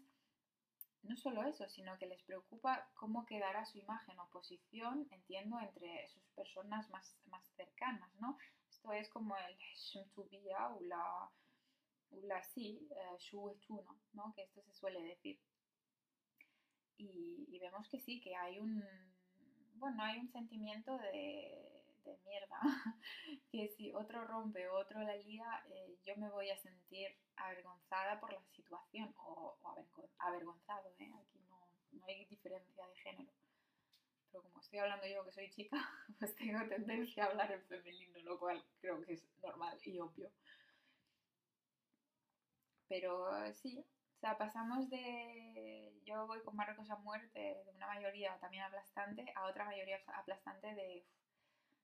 no 1.04 1.16
solo 1.18 1.44
eso, 1.44 1.68
sino 1.70 1.98
que 1.98 2.08
les 2.08 2.22
preocupa 2.24 2.90
cómo 2.96 3.26
quedará 3.26 3.66
su 3.66 3.78
imagen 3.78 4.20
o 4.20 4.30
posición, 4.30 5.08
entiendo, 5.12 5.60
entre 5.60 6.08
sus 6.10 6.24
personas 6.36 6.90
más, 6.90 7.16
más 7.28 7.46
cercanas, 7.56 8.14
¿no? 8.20 8.38
Esto 8.70 8.92
es 8.92 9.10
como 9.10 9.36
el 9.38 9.58
Shemtubia 9.76 10.70
o 10.70 10.82
la, 10.82 11.32
o 12.12 12.22
la 12.24 12.44
sí, 12.44 12.88
uh, 12.90 13.82
¿no? 14.14 14.34
Que 14.36 14.44
esto 14.44 14.62
se 14.64 14.74
suele 14.74 15.02
decir. 15.02 15.40
Y, 16.98 17.46
y, 17.50 17.60
vemos 17.60 17.88
que 17.90 18.00
sí, 18.00 18.22
que 18.22 18.36
hay 18.36 18.60
un, 18.60 18.84
bueno, 19.78 20.04
hay 20.04 20.20
un 20.20 20.30
sentimiento 20.32 20.98
de, 20.98 21.76
de 22.06 22.18
mierda, 22.26 22.60
que 23.52 23.68
si 23.70 23.94
otro 23.94 24.26
rompe 24.26 24.68
o 24.68 24.78
otro 24.78 25.02
la 25.02 25.16
lía, 25.18 25.64
eh, 25.70 25.98
yo 26.06 26.16
me 26.18 26.30
voy 26.30 26.50
a 26.50 26.58
sentir 26.58 27.10
avergonzada 27.36 28.20
por 28.20 28.32
la 28.34 28.44
situación 28.56 29.14
o, 29.18 29.58
avergonzado, 30.20 30.94
¿eh? 31.00 31.12
aquí 31.20 31.40
no, 31.50 31.68
no, 31.92 32.06
hay 32.06 32.26
diferencia 32.26 32.88
de 32.88 32.96
género. 32.96 33.32
Pero 34.32 34.44
como 34.44 34.60
estoy 34.60 34.80
hablando 34.80 35.08
yo 35.08 35.24
que 35.26 35.32
soy 35.32 35.50
chica, 35.50 35.78
pues 36.20 36.36
tengo 36.36 36.68
tendencia 36.68 37.26
a 37.26 37.28
hablar 37.28 37.52
en 37.52 37.64
femenino, 37.66 38.20
lo 38.20 38.40
cual 38.40 38.64
creo 38.80 39.02
que 39.02 39.14
es 39.14 39.26
normal 39.42 39.78
y 39.84 40.00
obvio. 40.00 40.32
Pero 42.88 43.54
sí, 43.54 43.80
o 43.80 43.95
sea, 44.26 44.40
pasamos 44.40 44.90
de 44.90 46.02
yo 46.04 46.26
voy 46.26 46.42
con 46.42 46.56
Marruecos 46.56 46.90
a 46.90 46.96
muerte, 46.96 47.62
de 47.64 47.72
una 47.76 47.86
mayoría 47.86 48.36
también 48.40 48.64
aplastante, 48.64 49.32
a 49.36 49.46
otra 49.46 49.66
mayoría 49.66 50.00
aplastante 50.16 50.74
de 50.74 51.06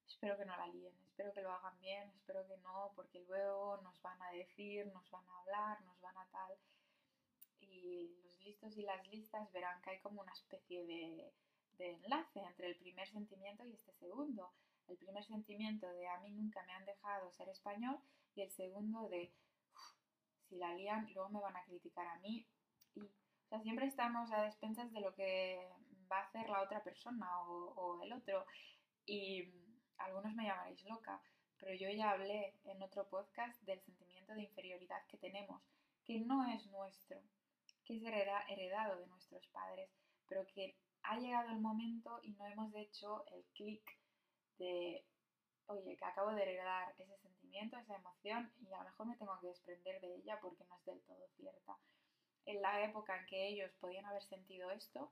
espero 0.07 0.36
que 0.38 0.45
no 0.45 0.57
la 0.57 0.65
líen, 0.65 0.95
espero 1.03 1.31
que 1.33 1.43
lo 1.43 1.51
hagan 1.51 1.79
bien, 1.79 2.10
espero 2.10 2.48
que 2.48 2.57
no, 2.57 2.93
porque 2.95 3.19
luego 3.27 3.77
nos 3.83 4.01
van 4.01 4.19
a 4.24 4.31
decir, 4.31 4.88
nos 4.88 5.07
van 5.12 5.24
a 5.29 5.39
hablar, 5.39 5.81
nos 5.83 6.01
van 6.01 6.17
a 6.17 6.25
tal. 6.31 6.53
Y 7.60 8.10
los 8.24 8.39
listos 8.43 8.75
y 8.75 8.81
las 8.81 9.07
listas 9.10 9.51
verán 9.51 9.79
que 9.83 9.91
hay 9.91 10.00
como 10.00 10.21
una 10.21 10.33
especie 10.33 10.83
de, 10.88 11.31
enlace 11.77 12.39
entre 12.39 12.69
el 12.69 12.75
primer 12.77 13.07
sentimiento 13.07 13.65
y 13.65 13.74
este 13.74 13.93
segundo. 13.93 14.51
El 14.88 14.98
primer 14.98 15.24
sentimiento 15.24 15.88
de 15.93 16.07
a 16.07 16.19
mí 16.21 16.31
nunca 16.31 16.63
me 16.63 16.74
han 16.74 16.86
dejado 16.86 17.31
ser 17.33 17.50
español 17.50 18.00
y 18.33 18.41
el 18.41 18.50
segundo 18.51 19.10
de 19.10 19.31
si 20.51 20.58
la 20.58 20.75
lían 20.75 21.10
luego 21.13 21.29
me 21.29 21.39
van 21.39 21.55
a 21.55 21.63
criticar 21.63 22.05
a 22.05 22.20
mí. 22.20 22.46
Y, 22.93 23.00
o 23.01 23.48
sea, 23.48 23.62
siempre 23.62 23.86
estamos 23.88 24.31
a 24.31 24.43
despensas 24.43 24.91
de 24.91 25.00
lo 25.00 25.15
que 25.15 25.58
va 26.12 26.20
a 26.20 26.24
hacer 26.24 26.50
la 26.50 26.62
otra 26.62 26.84
persona 26.84 27.25
o, 27.43 27.74
o 27.75 28.03
el 28.03 28.12
otro. 28.12 28.46
Y 29.05 29.50
algunos 29.98 30.36
me 30.36 30.43
llamaréis 30.43 30.84
loca, 30.86 31.22
pero 31.58 31.74
yo 31.74 31.89
ya 31.89 32.12
hablé 32.12 32.53
en 32.65 32.84
otro 32.84 33.08
podcast 33.08 33.62
del 33.63 33.79
sentimiento 33.81 34.34
de 34.34 34.43
inferioridad 34.43 35.05
que 35.08 35.17
tenemos, 35.17 35.62
que 36.05 36.20
no 36.20 36.46
es 36.50 36.65
nuestro, 36.67 37.17
que 37.86 37.98
es 37.98 38.03
heredado 38.03 39.00
de 39.00 39.08
nuestros 39.08 39.48
padres, 39.48 39.89
pero 40.27 40.46
que 40.48 40.75
ha 41.03 41.17
llegado 41.17 41.50
el 41.50 41.60
momento 41.60 42.20
y 42.24 42.31
no 42.34 42.46
hemos 42.46 42.75
hecho 42.75 43.25
el 43.27 43.46
clic 43.53 43.84
de, 44.58 45.05
oye, 45.67 45.96
que 45.96 46.05
acabo 46.05 46.31
de 46.31 46.43
heredar 46.43 46.93
ese 46.98 47.30
sentimiento, 47.51 47.77
esa 47.77 47.96
emoción 47.96 48.51
y 48.62 48.74
a 48.74 48.77
lo 48.77 48.86
mejor 48.86 49.08
me 49.08 49.15
tengo 49.17 49.38
que 49.41 49.48
desprender 49.48 50.00
de 50.00 50.15
ella 50.15 50.39
porque 50.41 50.63
no 50.65 50.75
es 50.77 50.86
del 50.86 51.01
todo 51.01 51.27
cierta. 51.36 51.77
En 52.46 52.62
la 52.62 52.84
época 52.84 53.17
en 53.17 53.25
que 53.25 53.48
ellos 53.50 53.72
podían 53.79 54.05
haber 54.05 54.24
sentido 54.24 54.72
esto, 54.72 55.12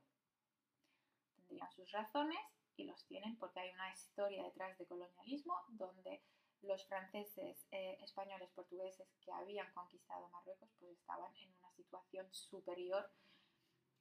tendrían 1.36 1.70
sus 1.72 1.90
razones 1.92 2.40
y 2.76 2.84
los 2.84 3.04
tienen 3.04 3.36
porque 3.36 3.60
hay 3.60 3.70
una 3.72 3.92
historia 3.92 4.42
detrás 4.42 4.76
de 4.78 4.86
colonialismo 4.86 5.54
donde 5.68 6.22
los 6.62 6.84
franceses, 6.86 7.66
eh, 7.70 7.98
españoles, 8.02 8.50
portugueses 8.54 9.06
que 9.22 9.32
habían 9.32 9.70
conquistado 9.72 10.28
Marruecos 10.28 10.70
pues 10.78 10.92
estaban 10.92 11.34
en 11.36 11.52
una 11.58 11.72
situación 11.72 12.26
superior 12.32 13.10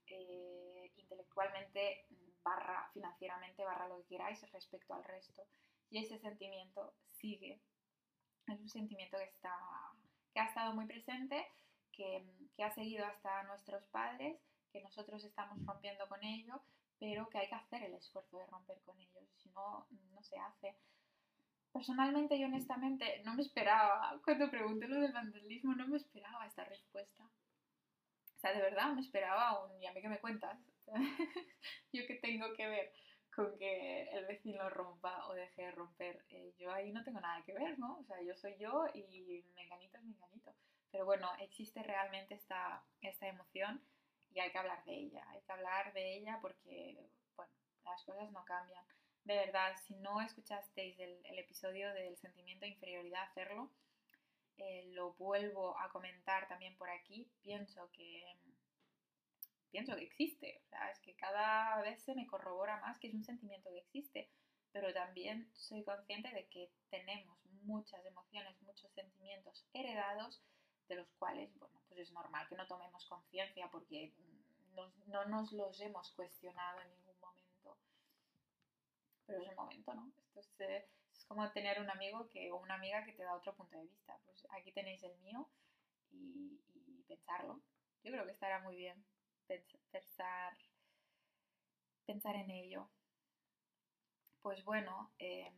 eh, 0.08 0.92
intelectualmente 0.96 2.08
barra 2.42 2.90
financieramente 2.94 3.64
barra 3.64 3.88
lo 3.88 3.98
que 3.98 4.16
queráis 4.16 4.42
respecto 4.52 4.94
al 4.94 5.04
resto 5.04 5.46
y 5.90 6.00
ese 6.00 6.18
sentimiento 6.20 6.94
sigue 7.06 7.62
es 8.50 8.60
un 8.60 8.70
sentimiento 8.70 9.18
que 9.18 9.26
está 9.26 9.56
que 10.34 10.40
ha 10.40 10.46
estado 10.46 10.74
muy 10.74 10.86
presente 10.86 11.48
que, 11.92 12.24
que 12.56 12.64
ha 12.64 12.72
seguido 12.72 13.06
hasta 13.06 13.44
nuestros 13.44 13.84
padres 13.86 14.38
que 14.72 14.82
nosotros 14.82 15.24
estamos 15.24 15.58
rompiendo 15.66 16.08
con 16.08 16.24
ello 16.24 16.62
pero 17.00 17.30
que 17.30 17.38
hay 17.38 17.48
que 17.48 17.56
hacer 17.56 17.84
el 17.84 17.94
esfuerzo 17.94 18.38
de 18.38 18.46
romper 18.48 18.78
con 18.86 19.00
ellos, 19.00 19.24
si 19.38 19.50
no, 19.50 19.88
no 20.12 20.22
se 20.22 20.38
hace. 20.38 20.76
Personalmente 21.72 22.36
y 22.36 22.44
honestamente 22.44 23.22
no 23.24 23.36
me 23.36 23.42
esperaba, 23.42 24.20
cuando 24.24 24.52
pregunté 24.52 24.88
lo 24.88 25.00
del 25.00 25.14
vandalismo, 25.14 25.74
no 25.76 25.88
me 25.88 25.98
esperaba 25.98 26.46
esta 26.46 26.66
respuesta. 26.66 27.24
O 27.24 28.40
sea, 28.40 28.54
de 28.54 28.62
verdad 28.62 28.94
me 28.94 29.02
esperaba 29.02 29.66
un, 29.66 29.82
y 29.82 29.86
a 29.86 29.94
mí 29.94 30.02
que 30.02 30.10
me 30.10 30.20
cuentas, 30.20 30.60
yo 31.94 32.06
que 32.06 32.16
tengo 32.16 32.54
que 32.54 32.68
ver 32.68 32.94
con 33.40 33.58
que 33.58 34.04
el 34.12 34.26
vecino 34.26 34.70
rompa 34.70 35.26
o 35.28 35.34
deje 35.34 35.62
de 35.62 35.72
romper, 35.72 36.26
eh, 36.30 36.54
yo 36.58 36.74
ahí 36.74 36.92
no 36.92 37.06
tengo 37.06 37.22
nada 37.22 37.42
que 37.46 37.54
ver, 37.54 37.80
¿no? 37.80 37.98
O 38.00 38.04
sea, 38.04 38.22
yo 38.22 38.36
soy 38.36 38.58
yo 38.58 38.86
y 38.94 39.46
me 39.56 39.64
enganito 39.64 39.98
es 39.98 40.04
enganito. 40.04 40.54
Pero 40.92 41.06
bueno, 41.06 41.30
existe 41.40 41.82
realmente 41.82 42.36
esta, 42.36 42.84
esta 43.02 43.28
emoción 43.28 43.82
y 44.32 44.42
hay 44.42 44.52
que 44.52 44.58
hablar 44.58 44.84
de 44.84 44.94
ella, 44.94 45.26
hay 45.30 45.42
que 45.42 45.52
hablar 45.54 45.94
de 45.94 46.18
ella 46.18 46.40
porque, 46.42 47.10
bueno, 47.38 47.54
las 47.86 48.04
cosas 48.04 48.30
no 48.32 48.44
cambian. 48.44 48.84
De 49.24 49.38
verdad, 49.38 49.74
si 49.86 49.96
no 49.96 50.20
escuchasteis 50.20 51.00
el, 51.00 51.40
episodio 51.40 51.94
del 51.94 52.18
sentimiento 52.18 52.66
de 52.66 52.74
inferioridad, 52.74 53.24
hacerlo. 53.24 53.72
Eh, 54.58 54.90
lo 54.92 55.14
vuelvo 55.14 55.80
a 55.80 55.90
comentar 55.92 56.46
también 56.50 56.76
por 56.76 56.90
aquí. 56.90 57.32
Pienso 57.42 57.90
que 57.94 58.38
pienso 59.72 59.96
que 59.96 60.04
existe. 60.04 60.62
O 60.66 60.70
sea, 60.70 60.92
es 60.92 61.00
que 61.00 61.16
cada 61.16 61.82
vez 61.82 62.02
se 62.04 62.16
me 62.16 62.28
corrobora 62.28 62.80
más 62.82 63.00
que 63.00 63.08
es 63.08 63.14
un 63.14 63.24
sentimiento 63.24 63.70
que 63.70 63.80
existe. 63.80 64.30
Pero 64.72 64.94
también 64.94 65.50
soy 65.56 65.84
consciente 65.84 66.30
de 66.30 66.48
que 66.48 66.72
tenemos 66.90 67.44
muchas 67.64 68.06
emociones, 68.06 68.62
muchos 68.62 68.92
sentimientos 68.92 69.66
heredados 69.74 70.44
de 70.88 70.96
los 70.96 71.08
cuales, 71.14 71.58
bueno, 71.58 71.82
pues 71.88 72.00
es 72.02 72.12
normal 72.12 72.48
que 72.48 72.56
no 72.56 72.68
tomemos 72.68 73.06
conciencia 73.06 73.70
porque 73.72 74.14
no 75.08 75.26
nos 75.26 75.52
los 75.52 75.80
hemos 75.82 76.12
cuestionado 76.12 76.82
en 76.82 76.90
ningún 76.90 77.20
momento. 77.20 77.78
Pero 79.26 79.42
es 79.42 79.50
el 79.50 79.56
momento, 79.56 79.94
¿no? 79.94 80.12
Esto 80.36 80.40
es, 80.40 80.62
eh, 80.62 80.88
es, 81.14 81.26
como 81.26 81.50
tener 81.52 81.80
un 81.80 81.90
amigo 81.90 82.28
que, 82.30 82.52
o 82.52 82.58
una 82.58 82.76
amiga 82.76 83.04
que 83.04 83.14
te 83.14 83.24
da 83.24 83.36
otro 83.36 83.56
punto 83.56 83.78
de 83.78 83.84
vista. 83.84 84.18
Pues 84.26 84.48
aquí 84.52 84.72
tenéis 84.72 85.04
el 85.04 85.18
mío 85.20 85.48
y, 86.12 86.60
pensarlo. 87.08 87.62
Yo 88.04 88.12
creo 88.12 88.26
que 88.26 88.32
estará 88.32 88.60
muy 88.60 88.76
bien 88.76 89.04
pensar, 89.92 90.58
pensar 92.06 92.36
en 92.36 92.52
ello. 92.52 92.90
Pues 94.42 94.64
bueno, 94.64 95.12
em, 95.20 95.54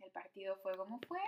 el 0.00 0.10
partido 0.10 0.56
fue 0.62 0.76
como 0.76 1.00
fue 1.00 1.20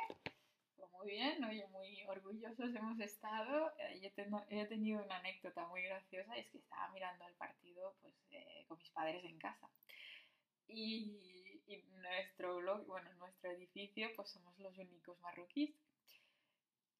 muy 1.04 1.12
bien, 1.12 1.40
muy 1.70 2.02
orgullosos 2.06 2.74
hemos 2.74 2.98
estado. 3.00 3.72
Eh, 3.78 4.00
yo, 4.00 4.38
he 4.48 4.66
tenido 4.66 5.02
una 5.02 5.16
anécdota 5.16 5.66
muy 5.68 5.82
graciosa, 5.82 6.34
es 6.36 6.48
que 6.48 6.58
estaba 6.58 6.88
mirando 6.92 7.26
el 7.26 7.34
partido 7.34 7.94
pues, 8.00 8.14
eh, 8.30 8.64
con 8.68 8.78
mis 8.78 8.90
padres 8.90 9.24
en 9.24 9.38
casa. 9.38 9.68
Y, 10.66 11.60
y, 11.66 11.82
nuestro 12.00 12.56
blog, 12.56 12.86
bueno, 12.86 13.12
nuestro 13.14 13.50
edificio, 13.50 14.08
pues 14.16 14.30
somos 14.30 14.58
los 14.58 14.76
únicos 14.78 15.20
marroquíes. 15.20 15.74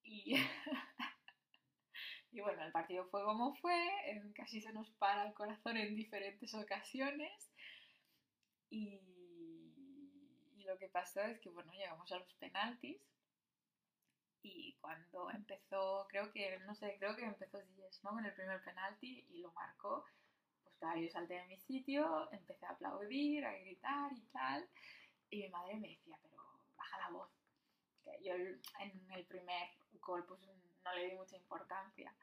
Y, 0.02 0.34
y 2.34 2.40
bueno, 2.40 2.64
el 2.64 2.72
partido 2.72 3.06
fue 3.06 3.22
como 3.24 3.54
fue, 3.54 3.78
casi 4.34 4.60
se 4.60 4.72
nos 4.72 4.90
para 4.94 5.28
el 5.28 5.34
corazón 5.34 5.76
en 5.76 5.94
diferentes 5.94 6.52
ocasiones. 6.54 7.52
Y, 8.70 9.00
y 10.56 10.64
lo 10.64 10.76
que 10.76 10.88
pasó 10.88 11.20
es 11.20 11.38
que, 11.38 11.50
bueno, 11.50 11.72
llegamos 11.72 12.10
a 12.10 12.18
los 12.18 12.34
penaltis 12.34 13.00
y 14.42 14.76
cuando 14.80 15.30
empezó, 15.30 16.06
creo 16.08 16.32
que, 16.32 16.58
no 16.66 16.74
sé, 16.74 16.96
creo 16.98 17.14
que 17.14 17.24
empezó 17.24 17.62
Ziyech, 17.62 18.02
¿no? 18.02 18.10
Con 18.10 18.26
el 18.26 18.34
primer 18.34 18.62
penalti 18.64 19.24
y 19.30 19.38
lo 19.38 19.52
marcó. 19.52 20.04
Pues 20.64 20.76
claro, 20.78 21.00
yo 21.00 21.08
salté 21.10 21.34
de 21.34 21.46
mi 21.46 21.56
sitio, 21.60 22.30
empecé 22.32 22.66
a 22.66 22.70
aplaudir, 22.70 23.44
a 23.44 23.56
gritar 23.58 24.12
y 24.12 24.26
tal. 24.32 24.68
Y 25.30 25.42
mi 25.42 25.48
madre 25.50 25.76
me 25.76 25.88
decía, 25.88 26.18
pero 26.20 26.36
baja 26.76 26.98
la 26.98 27.10
voz. 27.10 27.30
yo 28.24 28.34
en 28.34 29.12
el 29.12 29.24
primer 29.24 29.68
gol 30.00 30.26
pues 30.26 30.40
no 30.84 30.94
le 30.94 31.06
di 31.06 31.16
mucha 31.16 31.36
importancia. 31.36 32.14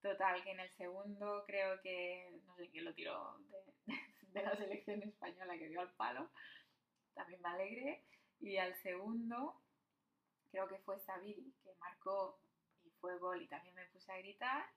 Total, 0.00 0.42
que 0.44 0.52
en 0.52 0.60
el 0.60 0.70
segundo 0.76 1.44
creo 1.46 1.80
que, 1.82 2.40
no 2.46 2.54
sé 2.54 2.70
quién 2.70 2.84
lo 2.84 2.94
tiró 2.94 3.36
de, 4.32 4.42
la 4.42 4.56
selección 4.56 5.02
española 5.02 5.58
que 5.58 5.68
dio 5.68 5.80
al 5.80 5.92
palo, 5.94 6.30
también 7.14 7.42
me 7.42 7.48
alegré. 7.48 8.04
Y 8.40 8.56
al 8.58 8.74
segundo, 8.76 9.60
creo 10.52 10.68
que 10.68 10.78
fue 10.78 11.00
Sabiri, 11.00 11.52
que 11.64 11.74
marcó 11.80 12.38
y 12.84 12.90
fue 13.00 13.18
gol 13.18 13.42
y 13.42 13.48
también 13.48 13.74
me 13.74 13.86
puse 13.86 14.12
a 14.12 14.18
gritar. 14.18 14.70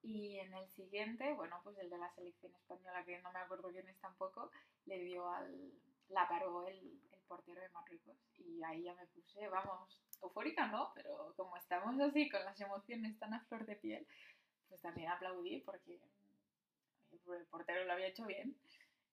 Y 0.00 0.38
en 0.38 0.54
el 0.54 0.68
siguiente, 0.70 1.32
bueno, 1.34 1.60
pues 1.64 1.76
el 1.78 1.90
de 1.90 1.98
la 1.98 2.12
selección 2.14 2.54
española, 2.54 3.04
que 3.04 3.20
no 3.20 3.32
me 3.32 3.40
acuerdo 3.40 3.70
quién 3.72 3.88
es 3.88 3.98
tampoco, 4.00 4.50
le 4.86 5.00
dio 5.00 5.28
al. 5.28 5.72
la 6.08 6.28
paró 6.28 6.66
el, 6.68 7.00
el 7.12 7.20
portero 7.26 7.60
de 7.60 7.68
Marruecos. 7.70 8.16
Y 8.38 8.62
ahí 8.62 8.84
ya 8.84 8.94
me 8.94 9.06
puse, 9.06 9.48
vamos, 9.48 10.00
eufórica 10.22 10.66
no, 10.68 10.92
pero 10.94 11.34
como 11.36 11.56
estamos 11.56 11.98
así 12.00 12.28
con 12.28 12.44
las 12.44 12.60
emociones 12.60 13.18
tan 13.18 13.34
a 13.34 13.44
flor 13.44 13.66
de 13.66 13.76
piel, 13.76 14.06
pues 14.68 14.80
también 14.80 15.10
aplaudí 15.10 15.60
porque 15.60 16.00
el 17.12 17.46
portero 17.46 17.84
lo 17.84 17.92
había 17.92 18.08
hecho 18.08 18.26
bien. 18.26 18.56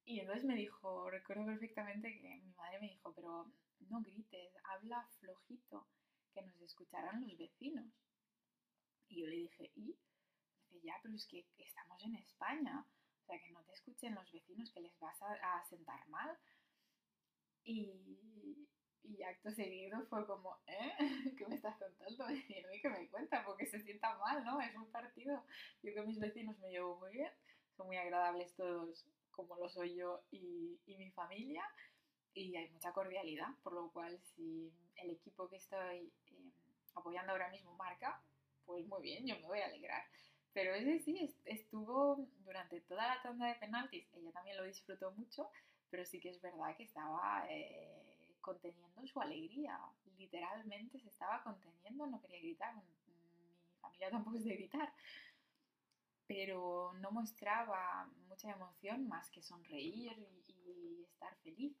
Y 0.04 0.20
entonces 0.20 0.44
me 0.44 0.56
dijo, 0.56 1.10
recuerdo 1.10 1.46
perfectamente 1.46 2.18
que 2.18 2.36
mi 2.36 2.52
madre 2.54 2.80
me 2.80 2.88
dijo, 2.88 3.12
pero 3.14 3.52
no 3.88 4.00
grites, 4.02 4.52
habla 4.64 5.06
flojito, 5.20 5.86
que 6.32 6.42
nos 6.42 6.60
escucharán 6.60 7.22
los 7.22 7.36
vecinos. 7.36 7.86
Y 9.08 9.20
yo 9.20 9.26
le 9.26 9.36
dije, 9.36 9.70
¿y? 9.74 9.96
Dice, 10.68 10.86
ya, 10.86 10.94
pero 11.02 11.14
es 11.14 11.26
que 11.26 11.46
estamos 11.58 12.02
en 12.02 12.14
España, 12.16 12.86
o 13.22 13.26
sea, 13.26 13.40
que 13.40 13.50
no 13.50 13.62
te 13.64 13.72
escuchen 13.72 14.14
los 14.14 14.30
vecinos, 14.32 14.70
que 14.72 14.80
les 14.80 14.98
vas 14.98 15.20
a, 15.22 15.64
sentar 15.68 16.08
mal. 16.08 16.36
Y, 17.64 18.68
y, 19.04 19.22
acto 19.22 19.50
seguido 19.50 20.04
fue 20.06 20.26
como, 20.26 20.58
¿eh? 20.66 20.92
¿Qué 21.38 21.46
me 21.46 21.56
estás 21.56 21.76
contando? 21.78 22.26
Y 22.48 22.62
no 22.62 22.68
hay 22.68 22.80
que 22.80 22.90
me 22.90 23.08
cuenta, 23.08 23.44
porque 23.44 23.66
se 23.66 23.80
sienta 23.80 24.16
mal, 24.18 24.44
¿no? 24.44 24.60
Es 24.60 24.74
un 24.74 24.90
partido. 24.90 25.44
Yo 25.82 25.94
con 25.94 26.06
mis 26.06 26.18
vecinos 26.18 26.58
me 26.58 26.70
llevo 26.70 26.96
muy 26.96 27.12
bien, 27.12 27.32
son 27.76 27.86
muy 27.86 27.96
agradables 27.96 28.54
todos 28.54 29.06
como 29.30 29.56
lo 29.56 29.68
soy 29.68 29.94
yo 29.94 30.22
y, 30.30 30.78
mi 30.86 31.10
familia, 31.12 31.62
y 32.34 32.54
hay 32.56 32.68
mucha 32.70 32.92
cordialidad, 32.92 33.48
por 33.62 33.72
lo 33.72 33.90
cual 33.90 34.18
si 34.34 34.70
el 34.96 35.10
equipo 35.10 35.48
que 35.48 35.56
estoy 35.56 36.12
em, 36.26 36.52
apoyando 36.94 37.32
ahora 37.32 37.48
mismo 37.50 37.74
marca, 37.76 38.20
pues 38.66 38.86
muy 38.86 39.02
bien, 39.02 39.26
yo 39.26 39.36
me 39.36 39.46
voy 39.46 39.60
a 39.60 39.66
alegrar. 39.66 40.02
Pero 40.52 40.74
ese 40.74 40.98
sí, 41.00 41.34
estuvo 41.44 42.28
durante 42.44 42.80
toda 42.82 43.06
la 43.06 43.22
tanda 43.22 43.46
de 43.46 43.54
penaltis, 43.54 44.06
ella 44.12 44.32
también 44.32 44.56
lo 44.56 44.64
disfrutó 44.64 45.12
mucho, 45.12 45.48
pero 45.90 46.04
sí 46.04 46.20
que 46.20 46.30
es 46.30 46.40
verdad 46.40 46.76
que 46.76 46.84
estaba 46.84 47.46
eh, 47.48 48.09
conteniendo 48.40 49.06
su 49.06 49.20
alegría, 49.20 49.78
literalmente 50.16 50.98
se 50.98 51.08
estaba 51.08 51.42
conteniendo, 51.42 52.06
no 52.06 52.20
quería 52.20 52.40
gritar, 52.40 52.74
mi 52.74 52.82
familia 53.80 54.10
tampoco 54.10 54.36
es 54.36 54.44
de 54.44 54.54
gritar, 54.54 54.92
pero 56.26 56.92
no 57.00 57.10
mostraba 57.10 58.08
mucha 58.28 58.50
emoción 58.50 59.08
más 59.08 59.30
que 59.30 59.42
sonreír 59.42 60.16
y, 60.46 61.02
estar 61.02 61.36
feliz, 61.38 61.76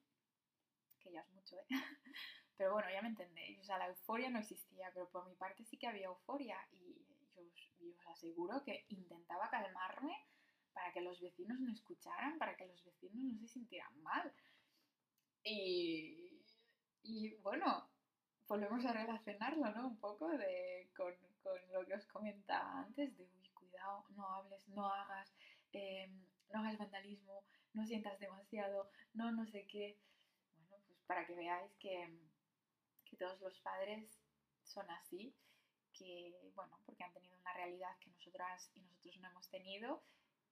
que 0.98 1.12
ya 1.12 1.20
es 1.20 1.30
mucho, 1.30 1.56
¿eh? 1.56 1.66
Pero 2.56 2.74
bueno, 2.74 2.90
ya 2.92 3.00
me 3.00 3.08
entendéis, 3.08 3.58
o 3.58 3.64
sea, 3.64 3.78
la 3.78 3.86
euforia 3.86 4.28
no 4.28 4.38
existía, 4.38 4.90
pero 4.92 5.08
por 5.08 5.26
mi 5.26 5.34
parte 5.34 5.64
sí 5.64 5.78
que 5.78 5.86
había 5.86 6.08
euforia 6.08 6.58
y 6.72 7.06
yo 7.08 7.40
os, 7.40 8.06
aseguro 8.08 8.62
que 8.62 8.84
intentaba 8.90 9.48
calmarme 9.48 10.14
para 10.74 10.92
que 10.92 11.00
los 11.00 11.18
vecinos 11.22 11.58
no 11.58 11.72
escucharan, 11.72 12.36
para 12.36 12.56
que 12.56 12.66
los 12.66 12.84
vecinos 12.84 13.22
no 13.24 13.38
se 13.38 13.48
sintieran 13.48 13.98
mal. 14.02 14.30
Y, 15.42 16.39
y 17.02 17.34
bueno, 17.42 17.88
volvemos 18.48 18.84
a 18.84 18.92
relacionarlo, 18.92 19.70
¿no? 19.70 19.88
Un 19.88 19.98
poco 19.98 20.28
de, 20.28 20.90
con, 20.96 21.14
con 21.42 21.58
lo 21.72 21.84
que 21.86 21.94
os 21.94 22.06
comentaba 22.06 22.80
antes, 22.80 23.16
de 23.16 23.26
no 24.16 24.28
hables, 24.34 24.68
no 24.68 24.86
hagas, 24.86 25.32
em, 25.72 26.10
no 26.52 26.60
hagas 26.60 26.78
vandalismo, 26.78 27.44
no 27.74 27.86
sientas 27.86 28.18
demasiado, 28.18 28.90
no 29.14 29.32
no 29.32 29.46
sé 29.46 29.66
qué. 29.66 29.98
Bueno, 30.68 30.84
pues 30.86 31.00
para 31.06 31.26
que 31.26 31.34
veáis 31.34 31.72
que, 31.78 31.94
que 33.04 33.16
todos 33.16 33.40
los 33.40 33.58
padres 33.60 34.18
son 34.64 34.88
así, 34.90 35.34
que, 35.92 36.34
bueno, 36.54 36.78
porque 36.86 37.04
han 37.04 37.12
tenido 37.12 37.36
una 37.38 37.52
realidad 37.52 37.96
que 38.00 38.10
nosotras 38.10 38.70
y 38.74 38.80
nosotros 38.80 39.16
no 39.18 39.28
hemos 39.28 39.48
tenido, 39.48 40.02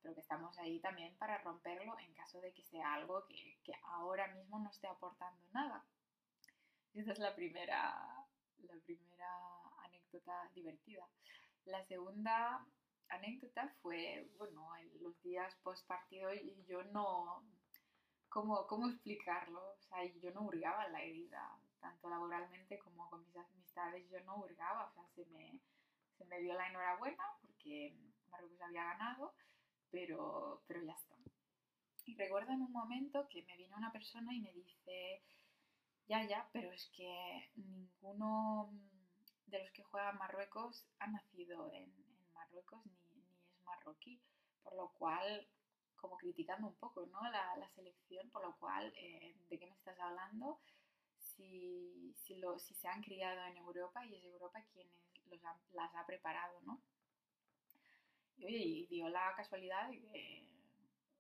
pero 0.03 0.15
que 0.15 0.21
estamos 0.21 0.57
ahí 0.59 0.81
también 0.81 1.17
para 1.17 1.39
romperlo 1.39 1.99
en 1.99 2.13
caso 2.15 2.41
de 2.41 2.53
que 2.53 2.63
sea 2.65 2.95
algo 2.95 3.27
que, 3.29 3.59
que 3.65 3.73
ahora 3.83 4.29
mismo 4.29 4.59
no 4.59 4.71
esté 4.71 4.87
aportando 4.87 5.43
nada. 5.53 5.85
Esa 6.95 7.13
es 7.13 7.19
la 7.19 7.35
primera, 7.35 8.27
la 8.59 8.75
primera 8.85 9.31
anécdota 9.85 10.51
divertida. 10.55 11.07
La 11.65 11.85
segunda 11.85 12.67
anécdota 13.09 13.75
fue, 13.83 14.31
bueno, 14.39 14.75
en 14.77 15.03
los 15.03 15.21
días 15.23 15.55
post 15.63 15.87
partido 15.87 16.33
y 16.35 16.65
yo 16.67 16.83
no, 16.85 17.45
¿cómo, 18.29 18.67
¿cómo 18.67 18.89
explicarlo? 18.89 19.61
O 19.61 19.83
sea, 19.83 20.05
yo 20.05 20.31
no 20.33 20.43
hurgaba 20.43 20.89
la 20.89 21.03
herida, 21.03 21.59
tanto 21.81 22.09
laboralmente 22.09 22.79
como 22.79 23.09
con 23.11 23.25
mis 23.25 23.37
amistades, 23.37 24.09
yo 24.11 24.21
no 24.25 24.37
hurgaba, 24.39 24.87
o 24.87 24.93
sea, 24.93 25.07
se 25.15 25.25
me, 25.27 25.61
se 26.17 26.25
me 26.25 26.41
dio 26.41 26.55
la 26.55 26.69
enhorabuena 26.69 27.25
porque 27.41 27.97
Marruecos 28.31 28.61
había 28.61 28.85
ganado, 28.85 29.35
pero, 29.91 30.63
pero 30.67 30.83
ya 30.83 30.93
está. 30.93 31.17
Y 32.05 32.17
recuerdo 32.17 32.53
en 32.53 32.63
un 32.63 32.73
momento 32.73 33.29
que 33.29 33.43
me 33.43 33.57
vino 33.57 33.77
una 33.77 33.93
persona 33.93 34.35
y 34.35 34.41
me 34.41 34.53
dice, 34.53 35.23
ya, 36.09 36.27
ya, 36.27 36.49
pero 36.53 36.73
es 36.73 36.91
que 36.97 37.51
ninguno 37.57 38.71
de 39.47 39.61
los 39.61 39.71
que 39.73 39.83
juegan 39.85 40.19
Marruecos 40.19 40.87
ha 40.99 41.07
nacido 41.07 41.71
en, 41.73 41.93
Marruecos 42.35 42.85
ni, 42.87 42.93
es 43.51 43.63
marroquí, 43.65 44.21
por 44.63 44.75
lo 44.75 44.89
cual, 44.95 45.47
como 45.97 46.17
criticando 46.17 46.69
un 46.69 46.77
poco 46.77 47.07
¿no? 47.07 47.21
la, 47.31 47.69
selección, 47.75 48.31
por 48.31 48.43
lo 48.43 48.57
cual, 48.57 48.93
eh, 48.97 49.37
¿de 49.51 49.59
qué 49.59 49.67
me 49.67 49.75
estás 49.75 49.99
hablando? 50.01 50.61
Si, 51.19 52.15
si, 52.17 52.41
se 52.75 52.89
han 52.89 53.03
criado 53.03 53.45
en 53.47 53.59
Europa 53.59 54.05
y 54.07 54.17
es 54.17 54.25
Europa 54.25 54.63
quien 54.73 54.89
los 55.31 55.41
las 55.73 55.95
ha 55.95 56.07
preparado, 56.07 56.61
¿no? 56.63 56.81
Y 58.39 58.47
oye, 58.47 58.59
y 58.59 58.87
dio 58.87 59.09
la 59.09 59.35
casualidad 59.37 59.89
de 59.89 60.01
que 60.01 60.49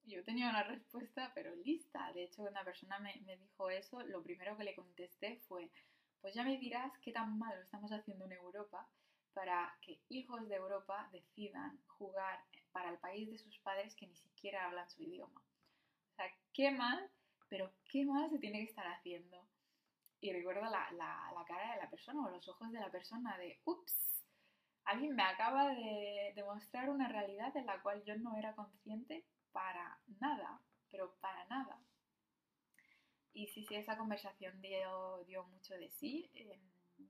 yo 0.08 0.24
tenía 0.24 0.48
una 0.48 0.62
respuesta, 0.62 1.32
pero 1.34 1.54
lista. 1.56 2.12
De 2.12 2.24
hecho, 2.24 2.42
cuando 2.42 2.60
una 2.60 2.64
persona 2.64 2.98
me, 2.98 3.20
me, 3.26 3.36
dijo 3.36 3.70
eso, 3.70 4.00
lo 4.02 4.22
primero 4.22 4.56
que 4.56 4.64
le 4.64 4.74
contesté 4.74 5.36
fue, 5.48 5.70
pues 6.20 6.34
ya 6.34 6.42
me 6.42 6.58
dirás 6.58 6.92
qué 6.98 7.12
tan 7.12 7.38
mal 7.38 7.54
lo 7.56 7.62
estamos 7.62 7.92
haciendo 7.92 8.24
en 8.24 8.32
Europa 8.32 8.88
para 9.34 9.76
que 9.82 10.00
hijos 10.08 10.48
de 10.48 10.56
Europa 10.56 11.08
decidan 11.12 11.80
jugar 11.86 12.40
para 12.72 12.90
el 12.90 12.98
país 12.98 13.30
de 13.30 13.38
sus 13.38 13.58
padres 13.60 13.94
que 13.94 14.06
ni 14.06 14.16
siquiera 14.16 14.66
hablan 14.66 14.90
su 14.90 15.02
idioma. 15.02 15.40
O 16.12 16.14
sea, 16.16 16.26
qué 16.52 16.70
mal, 16.70 17.08
pero 17.48 17.72
qué 17.84 18.04
mal 18.04 18.28
se 18.30 18.38
tiene 18.38 18.58
que 18.58 18.70
estar 18.70 18.86
haciendo. 18.86 19.46
Y 20.20 20.32
recuerdo 20.32 20.62
la, 20.62 20.90
la, 20.92 21.44
cara 21.46 21.74
de 21.74 21.80
la 21.80 21.90
persona 21.90 22.26
o 22.26 22.30
los 22.30 22.48
ojos 22.48 22.72
de 22.72 22.80
la 22.80 22.90
persona 22.90 23.38
de, 23.38 23.60
ups, 23.64 24.24
alguien 24.84 25.14
me 25.14 25.22
acaba 25.22 25.68
de 25.68 26.32
demostrar 26.34 26.90
una 26.90 27.08
realidad 27.08 27.56
en 27.56 27.66
la 27.66 27.80
cual 27.80 28.02
yo 28.04 28.16
no 28.16 28.36
era 28.36 28.54
consciente 28.54 29.24
para 29.58 29.98
nada, 30.20 30.60
pero 30.88 31.16
para 31.16 31.44
nada. 31.46 31.82
Y 33.32 33.48
sí, 33.48 33.66
sí, 33.66 33.74
esa 33.74 33.98
conversación 33.98 34.62
dio, 34.62 35.44
mucho 35.50 35.74
de 35.74 35.90
sí. 35.90 36.30
Em, 36.34 36.60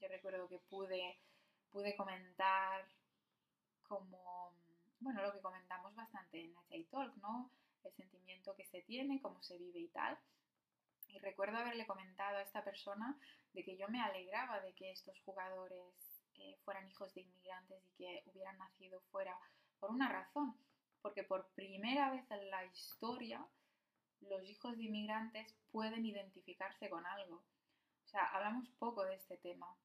yo 0.01 0.09
recuerdo 0.09 0.49
que 0.49 0.59
pude 0.71 1.19
pude 1.71 1.95
comentar 1.95 2.89
como, 3.87 4.55
bueno, 5.01 5.21
lo 5.21 5.33
que 5.35 5.43
comentamos 5.43 5.95
bastante 5.95 6.41
en 6.41 6.55
HI 6.71 6.85
Talk, 6.85 7.15
¿no? 7.19 7.51
El 7.85 7.93
sentimiento 7.93 8.57
que 8.57 8.65
se 8.65 8.81
tiene, 8.81 9.21
cómo 9.21 9.43
se 9.43 9.59
vive 9.59 9.81
y 9.81 9.89
tal. 9.89 10.19
Y 11.09 11.19
recuerdo 11.19 11.59
haberle 11.59 11.87
comentado 11.87 12.39
a 12.39 12.43
esta 12.43 12.65
persona 12.65 13.19
de 13.53 13.63
que 13.63 13.77
yo 13.77 13.89
me 13.89 14.01
alegraba 14.01 14.61
de 14.63 14.73
que 14.73 14.91
estos 14.91 15.21
jugadores 15.21 15.95
eh, 16.37 16.57
fueran 16.65 16.89
hijos 16.89 17.13
de 17.15 17.21
inmigrantes 17.21 17.85
y 17.85 17.93
que 17.99 18.23
hubieran 18.27 18.57
nacido 18.57 19.01
fuera 19.11 19.39
por 19.79 19.91
una 19.91 20.09
razón, 20.09 20.57
porque 21.03 21.25
por 21.25 21.49
primera 21.51 22.11
vez 22.11 22.31
en 22.31 22.51
la 22.51 22.65
historia 22.65 23.47
los 24.21 24.43
hijos 24.49 24.77
de 24.77 24.85
inmigrantes 24.85 25.55
pueden 25.71 26.05
identificarse 26.05 26.89
con 26.91 27.07
algo. 27.07 27.37
O 28.05 28.09
sea, 28.09 28.25
hablamos 28.27 28.69
poco 28.79 29.05
de 29.05 29.15
este 29.15 29.37
tema, 29.37 29.77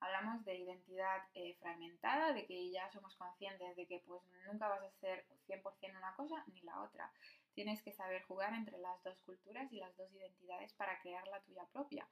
hablamos 0.00 0.44
de 0.44 0.56
identidad 0.56 1.22
eh, 1.34 1.56
fragmentada, 1.60 2.32
de 2.32 2.46
que 2.46 2.70
ya 2.70 2.90
somos 2.90 3.14
conscientes 3.16 3.76
de 3.76 3.86
que 3.86 4.00
pues 4.00 4.22
nunca 4.46 4.68
vas 4.68 4.82
a 4.82 4.90
ser 5.00 5.26
100% 5.46 5.96
una 5.96 6.14
cosa 6.16 6.42
ni 6.48 6.62
la 6.62 6.80
otra. 6.82 7.12
Tienes 7.54 7.82
que 7.82 7.92
saber 7.92 8.22
jugar 8.22 8.54
entre 8.54 8.78
las 8.78 9.02
dos 9.02 9.18
culturas 9.20 9.70
y 9.72 9.76
las 9.76 9.94
dos 9.96 10.10
identidades 10.14 10.72
para 10.74 10.98
crear 11.00 11.26
la 11.28 11.40
tuya 11.42 11.66
propia. 11.72 12.08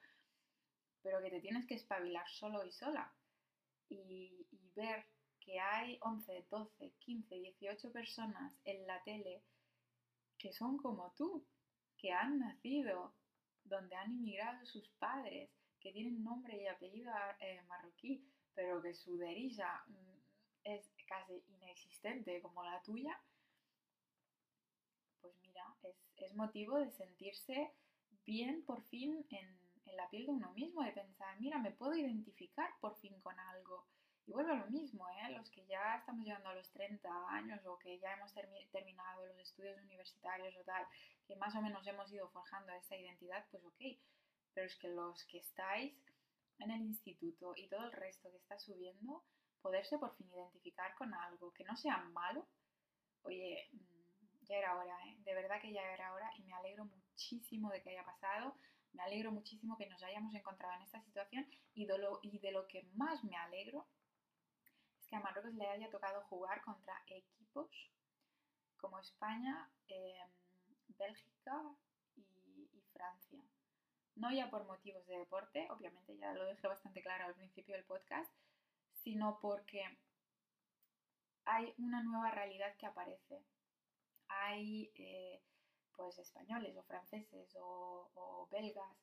Pero 1.03 1.23
que 1.23 1.31
te 1.31 1.40
tienes 1.40 1.66
que 1.66 1.75
espabilar 1.75 2.29
solo 2.29 2.64
y 2.64 2.73
sola. 2.73 3.11
Y, 3.88 4.47
y 4.51 4.71
ver 4.75 5.07
que 5.48 5.58
hay 5.58 5.98
11, 6.02 6.44
12, 6.50 6.92
15, 6.98 7.34
18 7.34 7.90
personas 7.90 8.52
en 8.66 8.87
la 8.87 9.02
tele 9.02 9.42
que 10.37 10.52
son 10.52 10.76
como 10.76 11.11
tú, 11.16 11.42
que 11.96 12.12
han 12.12 12.38
nacido 12.38 13.14
donde 13.64 13.96
han 13.96 14.12
inmigrado 14.12 14.66
sus 14.66 14.87
padres, 14.98 15.48
que 15.80 15.90
tienen 15.90 16.22
nombre 16.22 16.62
y 16.62 16.66
apellido 16.66 17.11
eh, 17.40 17.62
marroquí, 17.66 18.22
pero 18.54 18.82
que 18.82 18.92
su 18.92 19.16
derisa 19.16 19.84
mm, 19.87 20.18
es 20.64 20.92
casi 21.06 21.42
inexistente 21.48 22.42
como 22.42 22.62
la 22.62 22.82
tuya, 22.82 23.18
pues 25.22 25.34
mira, 25.40 25.64
es, 26.16 26.34
motivo 26.34 26.76
de 26.76 26.90
sentirse 26.90 27.72
bien 28.26 28.62
por 28.66 28.82
fin 28.82 29.24
en, 29.30 29.58
en, 29.87 29.96
la 29.96 30.11
piel 30.11 30.26
de 30.26 30.32
uno 30.32 30.52
mismo, 30.52 30.82
de 30.82 30.92
pensar, 30.92 31.40
mira, 31.40 31.58
me 31.58 31.70
puedo 31.70 31.96
identificar 31.96 32.68
por 32.80 32.96
fin 32.96 33.18
con 33.20 33.38
algo. 33.40 33.87
Y 34.29 34.33
vuelvo 34.33 34.53
a 34.53 34.57
lo 34.57 34.67
mismo, 34.67 35.09
¿eh? 35.09 35.33
los 35.38 35.51
que 35.51 35.64
ya 35.64 35.97
estamos 35.97 36.23
llegando 36.23 36.51
a 36.51 36.55
los 36.55 36.71
30 36.73 37.09
años 37.31 37.64
o 37.64 37.79
que 37.79 37.99
ya 37.99 38.12
hemos 38.12 38.31
terminado 38.71 39.25
los 39.25 39.38
estudios 39.38 39.81
universitarios 39.81 40.55
o 40.59 40.64
tal, 40.64 40.87
que 41.27 41.35
más 41.37 41.55
o 41.55 41.62
menos 41.62 41.87
hemos 41.87 42.12
ido 42.12 42.29
forjando 42.29 42.71
esa 42.75 42.95
identidad, 42.95 43.47
pues 43.51 43.64
ok. 43.64 43.81
Pero 44.53 44.67
es 44.67 44.77
que 44.77 44.88
los 44.88 45.25
que 45.25 45.38
estáis 45.38 45.95
en 46.59 46.71
el 46.71 46.83
instituto 46.83 47.55
y 47.57 47.69
todo 47.69 47.87
el 47.87 47.93
resto 47.93 48.31
que 48.31 48.37
está 48.37 48.59
subiendo, 48.59 49.25
poderse 49.62 49.97
por 49.99 50.14
fin 50.17 50.31
identificar 50.31 50.95
con 50.97 51.14
algo 51.14 51.51
que 51.55 51.64
no 51.64 51.75
sea 51.79 51.97
malo, 52.12 52.47
oye, 53.23 53.71
mm, 53.73 54.45
ya 54.45 54.59
era 54.59 54.77
hora, 54.77 54.95
¿eh? 55.07 55.17
de 55.21 55.35
verdad 55.35 55.59
que 55.59 55.73
ya 55.73 55.91
era 55.95 56.12
hora 56.12 56.31
y 56.37 56.43
me 56.43 56.53
alegro 56.53 56.85
muchísimo 56.85 57.71
de 57.71 57.81
que 57.81 57.91
haya 57.91 58.05
pasado, 58.05 58.55
me 58.93 59.03
alegro 59.03 59.33
muchísimo 59.33 59.79
que 59.79 59.87
nos 59.87 60.03
hayamos 60.03 60.35
encontrado 60.35 60.75
en 60.75 60.83
esta 60.83 61.01
situación 61.01 61.47
y 61.73 61.87
de 61.87 61.97
lo, 61.97 62.21
y 62.23 62.38
de 62.41 62.53
lo 62.53 62.69
que 62.69 62.83
más 62.93 63.25
me 63.25 63.35
alegro 63.35 63.87
que 65.09 65.16
a 65.16 65.21
Marruecos 65.21 65.55
le 65.55 65.66
haya 65.66 65.90
tocado 65.90 66.23
jugar 66.25 66.62
contra 66.62 67.03
equipos 67.07 67.71
como 68.77 68.99
España, 68.99 69.71
em, 69.88 70.29
Bélgica 70.88 71.77
y, 72.16 72.83
Francia. 72.92 73.40
No 74.16 74.33
ya 74.33 74.51
por 74.51 74.64
motivos 74.64 75.07
de 75.07 75.18
deporte, 75.18 75.68
obviamente 75.71 76.16
ya 76.16 76.33
lo 76.33 76.44
dejé 76.44 76.66
bastante 76.66 77.03
claro 77.03 77.27
al 77.27 77.35
principio 77.35 77.77
del 77.77 77.85
podcast, 77.85 78.33
sino 78.92 79.38
porque 79.40 79.85
hay 81.44 81.73
una 81.79 82.03
nueva 82.03 82.31
realidad 82.33 82.77
que 82.77 82.87
aparece. 82.87 83.44
Hay 84.29 84.90
eh, 84.97 85.40
pues 85.97 86.18
españoles 86.18 86.77
o 86.77 86.83
franceses 86.83 87.57
o, 87.61 88.49
belgas 88.51 88.97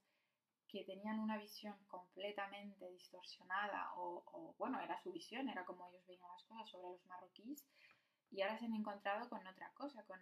que 0.76 0.84
tenían 0.84 1.22
una 1.22 1.38
visión 1.38 1.74
completamente 1.88 2.92
distorsionada 2.92 3.94
o, 3.96 4.54
bueno, 4.58 4.82
era 4.82 5.02
su 5.02 5.14
visión, 5.14 5.48
era 5.48 5.64
como 5.64 5.88
ellos 5.88 6.06
veían 6.06 6.30
las 6.30 6.44
cosas 6.44 6.70
sobre 6.70 6.90
los 6.90 7.06
marroquíes 7.06 7.64
y 8.30 8.42
ahora 8.42 8.60
se 8.60 8.66
han 8.66 8.74
encontrado 8.74 9.30
con 9.30 9.48
otra 9.48 9.72
cosa, 9.74 10.04
con, 10.04 10.20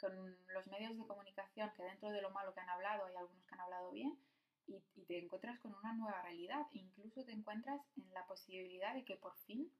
con 0.00 0.38
los 0.54 0.66
medios 0.68 0.96
de 0.96 1.06
comunicación 1.06 1.70
que 1.76 1.82
dentro 1.82 2.08
de 2.10 2.22
lo 2.22 2.30
malo 2.30 2.54
que 2.54 2.60
han 2.60 2.70
hablado 2.70 3.04
hay 3.04 3.14
algunos 3.14 3.46
que 3.46 3.54
han 3.54 3.60
hablado 3.60 3.90
bien, 3.90 4.18
y, 4.66 4.80
te 5.06 5.18
encuentras 5.18 5.60
con 5.60 5.74
una 5.74 5.92
nueva 5.92 6.22
realidad. 6.22 6.66
Incluso 6.72 7.22
te 7.22 7.32
encuentras 7.32 7.82
en 7.98 8.10
la 8.14 8.26
posibilidad 8.26 8.94
de 8.94 9.04
que 9.04 9.16
por 9.16 9.36
fin 9.40 9.70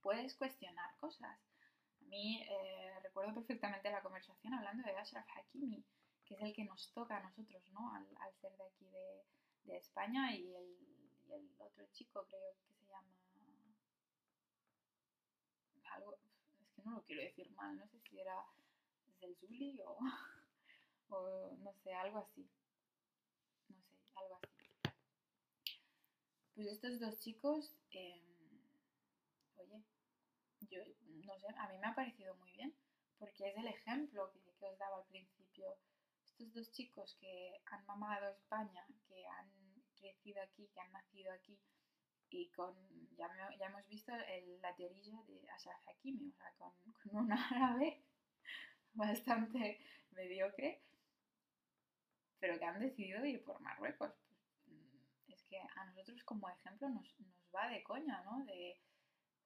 puedes 0.00 0.34
cuestionar 0.34 0.96
cosas. 0.96 1.38
A 2.00 2.04
mí 2.06 2.42
eh, 2.48 3.00
recuerdo 3.02 3.34
perfectamente 3.34 3.90
la 3.90 4.00
conversación 4.00 4.54
hablando 4.54 4.82
de 4.82 4.96
Ashraf 4.96 5.26
Hakimi, 5.36 5.84
que 6.30 6.36
es 6.36 6.42
el 6.42 6.54
que 6.54 6.64
nos 6.64 6.92
toca 6.92 7.16
a 7.16 7.22
nosotros, 7.24 7.60
¿no? 7.72 7.92
Al, 7.92 8.06
ser 8.40 8.56
de 8.56 8.62
aquí 8.62 8.86
de, 8.86 9.76
España 9.76 10.32
y 10.32 10.54
el, 10.54 11.50
otro 11.58 11.84
chico 11.92 12.24
creo 12.28 12.54
que 12.54 12.72
se 12.74 12.86
llama 12.86 13.16
algo, 15.94 16.14
es 16.60 16.70
que 16.74 16.82
no 16.82 16.92
lo 16.92 17.02
quiero 17.02 17.22
decir 17.22 17.50
mal, 17.52 17.76
no 17.76 17.86
sé 17.88 17.98
si 18.00 18.20
era 18.20 18.44
Zelzuli 19.18 19.80
o, 19.84 19.98
o 21.10 21.56
no 21.58 21.72
sé, 21.82 21.92
algo 21.94 22.18
así 22.18 22.48
algo 24.14 24.36
así. 24.36 24.92
Pues 26.54 26.68
estos 26.68 27.00
dos 27.00 27.18
chicos, 27.18 27.74
em, 27.90 28.22
oye, 29.56 29.84
yo 30.68 30.80
no 31.26 31.38
sé, 31.38 31.46
a 31.56 31.68
mí 31.68 31.78
me 31.78 31.86
ha 31.88 31.94
parecido 31.94 32.36
muy 32.36 32.52
bien, 32.52 32.74
porque 33.18 33.48
es 33.48 33.56
el 33.56 33.66
ejemplo 33.66 34.30
que, 34.32 34.66
os 34.66 34.78
daba 34.78 34.98
al 34.98 35.06
principio. 35.06 35.78
Estos 36.40 36.54
dos 36.54 36.72
chicos 36.72 37.18
que 37.20 37.60
han 37.66 37.84
mamado 37.84 38.30
España, 38.30 38.86
que 39.06 39.26
han 39.26 39.52
crecido 39.94 40.40
aquí, 40.40 40.70
que 40.72 40.80
han 40.80 40.90
nacido 40.90 41.30
aquí, 41.34 41.60
y 42.30 42.48
con, 42.52 42.74
ya, 43.14 43.28
ya 43.58 43.66
hemos 43.66 43.86
visto 43.88 44.10
el, 44.14 44.58
la 44.62 44.72
de 44.72 45.50
Ashraf 45.54 45.86
Hakimi, 45.86 46.30
o 46.30 46.36
sea, 46.38 46.50
con, 46.56 46.72
un 47.12 47.30
árabe 47.30 48.02
bastante 48.94 49.84
mediocre, 50.12 50.82
pero 52.38 52.58
que 52.58 52.64
han 52.64 52.80
decidido 52.80 53.22
ir 53.26 53.44
por 53.44 53.60
Marruecos. 53.60 54.14
Pues, 54.64 55.40
es 55.40 55.44
que 55.44 55.58
a 55.58 55.84
nosotros 55.84 56.24
como 56.24 56.48
ejemplo 56.48 56.88
nos, 56.88 57.14
va 57.54 57.68
de 57.68 57.82
coña, 57.82 58.22
¿no? 58.22 58.46
De, 58.46 58.80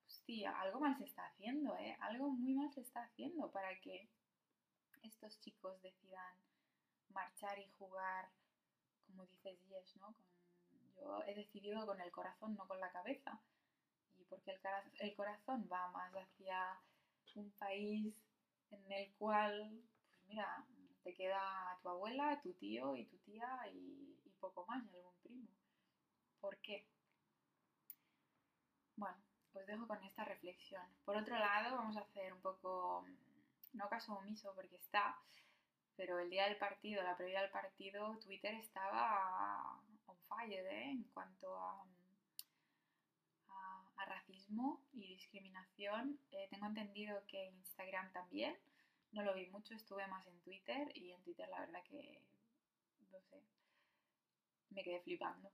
hostia, 0.06 0.60
algo 0.60 0.78
mal 0.78 0.96
se 0.96 1.06
está 1.06 1.26
haciendo, 1.26 1.76
¿eh? 1.76 1.96
Algo 1.98 2.30
muy 2.30 2.54
mal 2.54 2.72
se 2.72 2.82
está 2.82 3.02
haciendo 3.02 3.50
para 3.50 3.80
que 3.80 4.08
estos 5.02 5.40
chicos 5.40 5.82
decidan 5.82 6.53
marchar 7.10 7.58
y 7.58 7.68
jugar, 7.78 8.28
como 9.06 9.26
dices, 9.26 9.58
Yes, 9.68 9.96
¿no? 9.96 10.14
yo 10.96 11.22
he 11.26 11.34
decidido 11.34 11.86
con 11.86 12.00
el 12.00 12.10
corazón, 12.10 12.54
no 12.56 12.66
con 12.66 12.80
la 12.80 12.90
cabeza. 12.92 13.40
Y 14.16 14.24
porque 14.24 14.52
el, 14.52 14.60
el 15.00 15.14
corazón 15.14 15.68
va 15.70 15.90
más 15.90 16.12
hacia 16.14 16.80
un 17.34 17.50
país 17.52 18.14
en 18.70 18.92
el 18.92 19.12
cual, 19.14 19.82
pues 20.08 20.22
mira, 20.26 20.64
te 21.02 21.14
queda 21.14 21.78
tu 21.82 21.88
abuela, 21.88 22.40
tu 22.42 22.52
tío 22.54 22.96
y 22.96 23.04
tu 23.06 23.18
tía 23.18 23.48
y, 23.72 24.18
poco 24.40 24.66
más, 24.66 24.84
y 24.92 24.96
algún 24.96 25.14
primo. 25.22 25.48
¿Por 26.40 26.58
qué? 26.58 26.86
Bueno, 28.96 29.16
os 29.54 29.66
dejo 29.66 29.86
con 29.86 30.02
esta 30.04 30.24
reflexión. 30.24 30.84
Por 31.04 31.16
otro 31.16 31.38
lado, 31.38 31.76
vamos 31.76 31.96
a 31.96 32.00
hacer 32.00 32.32
un 32.32 32.40
poco, 32.40 33.06
no 33.72 33.88
caso 33.88 34.14
omiso 34.14 34.54
porque 34.54 34.76
está, 34.76 35.18
pero 35.96 36.18
el 36.18 36.30
día 36.30 36.44
del 36.44 36.56
partido, 36.56 37.02
la 37.02 37.16
previa 37.16 37.40
del 37.42 37.50
partido, 37.50 38.18
Twitter 38.18 38.54
estaba 38.54 39.80
on 40.06 40.16
fire 40.28 40.66
¿eh? 40.66 40.90
en 40.90 41.04
cuanto 41.14 41.56
a, 41.56 41.86
a, 43.96 44.04
racismo 44.06 44.82
y 44.92 45.06
discriminación. 45.14 46.18
Eh, 46.32 46.48
tengo 46.50 46.66
entendido 46.66 47.24
que 47.26 47.46
Instagram 47.46 48.12
también. 48.12 48.56
No 49.12 49.22
lo 49.22 49.34
vi 49.34 49.46
mucho, 49.46 49.74
estuve 49.74 50.06
más 50.08 50.26
en 50.26 50.40
Twitter 50.40 50.90
y 50.96 51.12
en 51.12 51.22
Twitter 51.22 51.48
la 51.48 51.60
verdad 51.60 51.82
que, 51.84 52.20
no 53.12 53.20
sé, 53.20 53.40
me 54.70 54.82
quedé 54.82 55.00
flipando. 55.00 55.50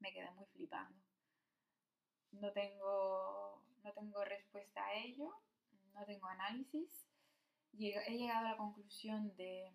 Me 0.00 0.12
quedé 0.12 0.30
muy 0.30 0.46
flipando. 0.46 0.98
No 2.32 2.50
tengo, 2.52 3.62
no 3.84 3.92
tengo 3.92 4.24
respuesta 4.24 4.84
a 4.84 4.94
ello, 4.94 5.34
no 5.92 6.04
tengo 6.06 6.26
análisis. 6.26 7.11
He 7.78 8.16
llegado 8.16 8.46
a 8.46 8.50
la 8.50 8.56
conclusión 8.56 9.34
de, 9.36 9.72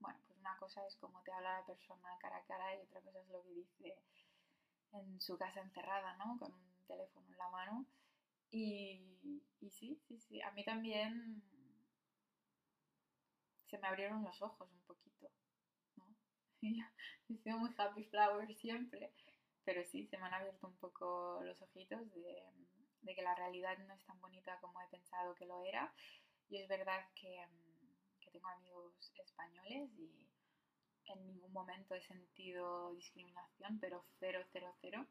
bueno, 0.00 0.18
pues 0.26 0.38
una 0.38 0.56
cosa 0.58 0.86
es 0.86 0.96
como 0.96 1.22
te 1.22 1.32
habla 1.32 1.60
la 1.60 1.66
persona 1.66 2.18
cara 2.20 2.38
a 2.38 2.44
cara 2.44 2.74
y 2.74 2.80
otra 2.80 3.00
cosa 3.00 3.20
es 3.20 3.28
lo 3.28 3.42
que 3.42 3.50
dice 3.50 3.98
en 4.92 5.20
su 5.20 5.38
casa 5.38 5.60
encerrada, 5.60 6.16
¿no? 6.16 6.38
Con 6.38 6.52
un 6.52 6.86
teléfono 6.86 7.26
en 7.30 7.38
la 7.38 7.48
mano. 7.48 7.86
Y, 8.50 9.40
sí, 9.70 10.00
sí, 10.06 10.18
sí, 10.18 10.40
a 10.42 10.50
mí 10.52 10.64
también 10.64 11.42
se 13.64 13.78
me 13.78 13.88
abrieron 13.88 14.22
los 14.24 14.40
ojos 14.42 14.68
un 14.72 14.80
poquito, 14.80 15.30
¿no? 15.96 16.14
He 17.28 17.36
sido 17.38 17.58
muy 17.58 17.74
happy 17.76 18.04
flower 18.04 18.54
siempre, 18.54 19.12
pero 19.64 19.84
sí, 19.84 20.06
se 20.06 20.18
me 20.18 20.26
han 20.26 20.34
abierto 20.34 20.66
un 20.66 20.76
poco 20.76 21.40
los 21.42 21.60
ojitos 21.62 22.12
de, 22.14 22.44
que 23.14 23.22
la 23.22 23.34
realidad 23.34 23.78
no 23.78 23.94
es 23.94 24.04
tan 24.04 24.20
bonita 24.20 24.58
como 24.60 24.80
he 24.80 24.88
pensado 24.88 25.34
que 25.34 25.46
lo 25.46 25.62
era. 25.62 25.92
Y 26.48 26.58
es 26.58 26.68
verdad 26.68 27.04
que, 27.14 27.46
que 28.20 28.30
tengo 28.30 28.48
amigos 28.48 29.12
españoles 29.16 29.90
y 29.98 30.10
en 31.06 31.26
ningún 31.26 31.52
momento 31.52 31.94
he 31.94 32.02
sentido 32.02 32.94
discriminación, 32.94 33.78
pero 33.80 34.04
cero, 34.18 34.44
cero, 34.52 34.74
cero 34.80 35.06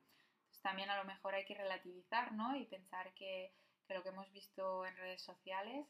también 0.65 0.89
a 0.89 0.97
lo 0.97 1.05
mejor 1.05 1.35
hay 1.35 1.45
que 1.45 1.53
relativizar, 1.53 2.31
¿no? 2.31 2.55
Y 2.55 2.65
pensar 2.65 3.13
que, 3.13 3.53
lo 3.87 4.01
que 4.01 4.09
hemos 4.09 4.31
visto 4.33 4.83
en 4.87 4.97
redes 4.97 5.21
sociales 5.21 5.85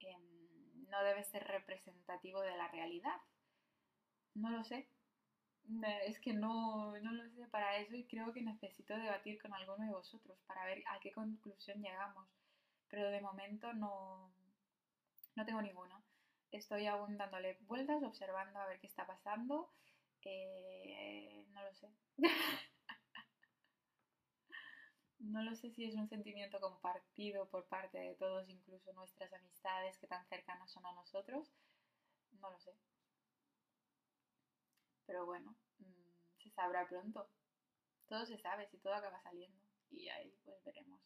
em, 0.00 0.88
no 0.90 1.02
debe 1.02 1.24
ser 1.24 1.42
representativo 1.44 2.42
de 2.42 2.54
la 2.54 2.68
realidad. 2.68 3.16
No 4.34 4.50
lo 4.50 4.62
sé. 4.62 4.86
Es 6.06 6.18
que 6.20 6.34
no, 6.34 6.98
no 7.00 7.12
lo 7.12 7.30
sé 7.30 7.46
para 7.48 7.78
eso 7.78 7.94
y 7.96 8.04
creo 8.06 8.32
que 8.32 8.42
necesito 8.42 8.94
debatir 8.94 9.40
con 9.40 9.54
alguno 9.54 9.84
de 9.86 9.92
vosotros 9.92 10.38
para 10.46 10.64
ver 10.66 10.82
a 10.86 11.00
qué 11.00 11.12
conclusión 11.12 11.80
llegamos. 11.80 12.28
Pero 12.88 13.08
de 13.10 13.20
momento 13.20 13.72
no, 13.72 14.32
no 15.36 15.44
tengo 15.44 15.62
ninguna. 15.62 16.02
Estoy 16.52 16.86
aún 16.86 17.16
dándole 17.16 17.58
vueltas, 17.62 18.02
observando 18.02 18.58
a 18.58 18.66
ver 18.66 18.80
qué 18.80 18.86
está 18.86 19.06
pasando. 19.06 19.70
Eh, 20.24 21.46
no 21.52 21.62
lo 21.64 21.74
sé. 21.74 21.88
No 25.20 25.40
lo 25.44 25.54
sé 25.54 25.70
si 25.70 25.84
es 25.84 25.94
un 25.94 26.08
sentimiento 26.08 26.58
compartido 26.58 27.48
por 27.48 27.64
parte 27.68 27.96
de 27.96 28.16
todos, 28.16 28.48
incluso 28.48 28.92
nuestras 28.92 29.32
amistades 29.32 29.96
que 29.98 30.08
tan 30.08 30.26
cercanas 30.26 30.72
son 30.72 30.84
a 30.84 30.92
nosotros. 30.94 31.52
No 32.40 32.50
lo 32.50 32.58
sé. 32.60 32.72
Pero 35.10 35.26
bueno, 35.26 35.56
mm, 35.80 36.40
se 36.40 36.50
sabrá 36.50 36.86
pronto. 36.86 37.28
Todo 38.06 38.24
se 38.26 38.38
sabe, 38.38 38.68
si 38.68 38.78
todo 38.78 38.94
acaba 38.94 39.20
saliendo. 39.22 39.58
Y 39.90 40.08
ahí 40.08 40.32
pues 40.44 40.62
veremos 40.64 41.00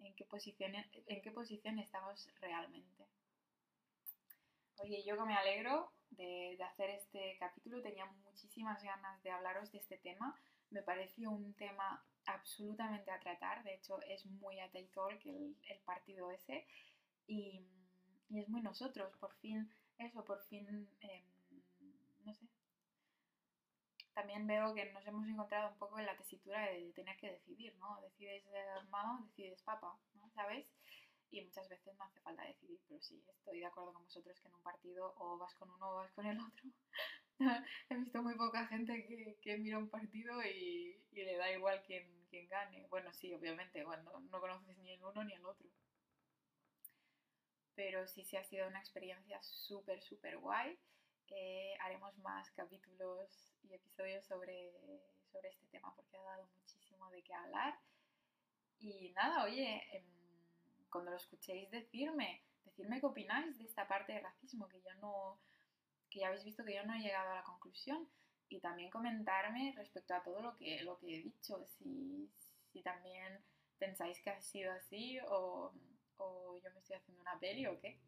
en 0.00 0.12
qué 0.16 0.24
posición, 0.24 0.74
en 0.74 1.22
qué 1.22 1.30
posición 1.30 1.78
estamos 1.78 2.28
realmente. 2.40 3.06
Oye, 4.78 5.04
yo 5.04 5.16
que 5.16 5.22
me 5.22 5.36
alegro 5.36 5.92
de, 6.10 6.58
hacer 6.64 6.90
este 6.90 7.36
capítulo, 7.38 7.80
tenía 7.80 8.06
muchísimas 8.24 8.82
ganas 8.82 9.22
de 9.22 9.30
hablaros 9.30 9.70
de 9.70 9.78
este 9.78 9.98
tema. 9.98 10.36
Me 10.70 10.82
pareció 10.82 11.30
un 11.30 11.54
tema 11.54 12.04
absolutamente 12.26 13.12
a 13.12 13.20
tratar, 13.20 13.62
de 13.62 13.74
hecho 13.74 14.00
es 14.02 14.26
muy 14.26 14.58
a 14.58 14.68
Talk 14.72 15.24
el, 15.26 15.56
el 15.62 15.78
partido 15.84 16.32
ese 16.32 16.66
y, 17.28 17.64
y, 18.30 18.40
es 18.40 18.48
muy 18.48 18.62
nosotros, 18.62 19.14
por 19.20 19.32
fin, 19.36 19.72
eso, 19.96 20.24
por 20.24 20.42
fin, 20.42 20.88
eh, 21.02 21.24
no 22.24 22.34
sé. 22.34 22.48
También 24.14 24.46
veo 24.46 24.74
que 24.74 24.92
nos 24.92 25.06
hemos 25.06 25.26
encontrado 25.28 25.70
un 25.70 25.78
poco 25.78 25.98
en 25.98 26.06
la 26.06 26.16
tesitura 26.16 26.60
de 26.70 26.92
tener 26.92 27.16
que 27.16 27.32
decidir, 27.32 27.74
¿no? 27.76 28.00
Decides 28.02 28.44
mamá, 28.90 29.20
decides 29.24 29.62
papá, 29.62 29.96
¿no? 30.14 30.28
¿Sabes? 30.30 30.66
y 31.30 31.42
muchas 31.42 31.68
veces 31.68 31.96
no 31.96 32.04
hace 32.04 32.20
falta 32.20 32.42
decidir, 32.44 32.78
pero 32.88 33.00
sí, 33.00 33.22
estoy 33.28 33.60
de 33.60 33.66
acuerdo 33.66 33.92
con 33.92 34.04
vosotros 34.04 34.38
que 34.40 34.48
en 34.48 34.54
un 34.54 34.62
partido 34.62 35.14
o 35.18 35.38
vas 35.38 35.54
con 35.54 35.70
uno 35.70 35.90
o 35.90 35.94
vas 35.96 36.12
con 36.12 36.26
el 36.26 36.38
otro. 36.40 36.70
He 37.88 37.96
visto 37.96 38.22
muy 38.22 38.34
poca 38.34 38.66
gente 38.66 39.06
que, 39.06 39.38
que 39.40 39.56
mira 39.58 39.78
un 39.78 39.88
partido 39.88 40.42
y, 40.42 41.02
y, 41.12 41.24
le 41.24 41.36
da 41.36 41.50
igual 41.52 41.82
quién, 41.86 42.26
quién 42.28 42.48
gane. 42.48 42.86
Bueno, 42.88 43.12
sí, 43.12 43.32
obviamente, 43.32 43.84
cuando 43.84 44.18
no 44.20 44.40
conoces 44.40 44.76
ni 44.78 44.92
el 44.92 45.04
uno 45.04 45.24
ni 45.24 45.34
el 45.34 45.44
otro. 45.44 45.66
Pero 47.74 48.06
sí, 48.06 48.24
sí 48.24 48.36
ha 48.36 48.44
sido 48.44 48.66
una 48.66 48.80
experiencia 48.80 49.40
súper, 49.42 50.02
súper 50.02 50.36
guay. 50.38 50.78
Eh, 51.30 51.74
haremos 51.80 52.16
más 52.18 52.50
capítulos 52.52 53.54
y 53.62 53.74
episodios 53.74 54.26
sobre, 54.26 54.72
sobre 55.30 55.50
este 55.50 55.66
tema 55.68 55.94
porque 55.94 56.16
ha 56.16 56.22
dado 56.22 56.48
muchísimo 56.56 57.08
de 57.10 57.22
qué 57.22 57.34
hablar. 57.34 57.78
Y 58.78 59.12
nada, 59.12 59.44
oye, 59.44 59.82
em, 59.92 60.04
cuando 60.90 61.10
lo 61.10 61.16
escuchéis 61.16 61.70
decirme, 61.70 62.42
decirme 62.64 63.00
qué 63.00 63.06
opináis 63.06 63.58
de 63.58 63.64
esta 63.64 63.86
parte 63.86 64.12
de 64.12 64.20
racismo, 64.20 64.68
que 64.68 64.80
yo 64.80 64.94
no, 65.00 65.40
que 66.08 66.20
ya 66.20 66.28
habéis 66.28 66.44
visto 66.44 66.64
que 66.64 66.74
yo 66.74 66.84
no 66.84 66.94
he 66.94 67.00
llegado 67.00 67.30
a 67.30 67.36
la 67.36 67.44
conclusión, 67.44 68.08
y 68.50 68.58
también 68.60 68.90
comentarme 68.90 69.72
respecto 69.76 70.12
a 70.14 70.22
todo 70.22 70.42
lo 70.42 70.56
que, 70.56 70.82
lo 70.82 70.98
que 70.98 71.14
he 71.14 71.22
dicho, 71.22 71.64
si, 71.78 72.28
si 72.72 72.82
también 72.82 73.40
pensáis 73.78 74.20
que 74.20 74.30
ha 74.30 74.40
sido 74.40 74.72
así 74.72 75.18
o, 75.28 75.72
o, 76.18 76.58
yo 76.58 76.70
me 76.72 76.80
estoy 76.80 76.96
haciendo 76.96 77.22
una 77.22 77.38
peli 77.38 77.66
o 77.66 77.80
qué. 77.80 77.98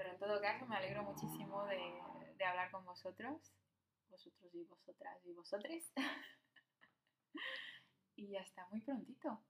Pero 0.00 0.12
en 0.14 0.18
todo 0.18 0.40
caso 0.40 0.64
me 0.64 0.76
alegro 0.76 1.02
muchísimo 1.02 1.66
de, 1.66 1.78
de 2.38 2.44
hablar 2.46 2.70
con 2.70 2.82
vosotros, 2.86 3.52
vosotros 4.08 4.54
y 4.54 4.64
vosotras 4.64 5.18
y 5.26 5.34
vosotres. 5.34 5.92
y 8.16 8.34
hasta 8.34 8.66
muy 8.68 8.80
prontito. 8.80 9.42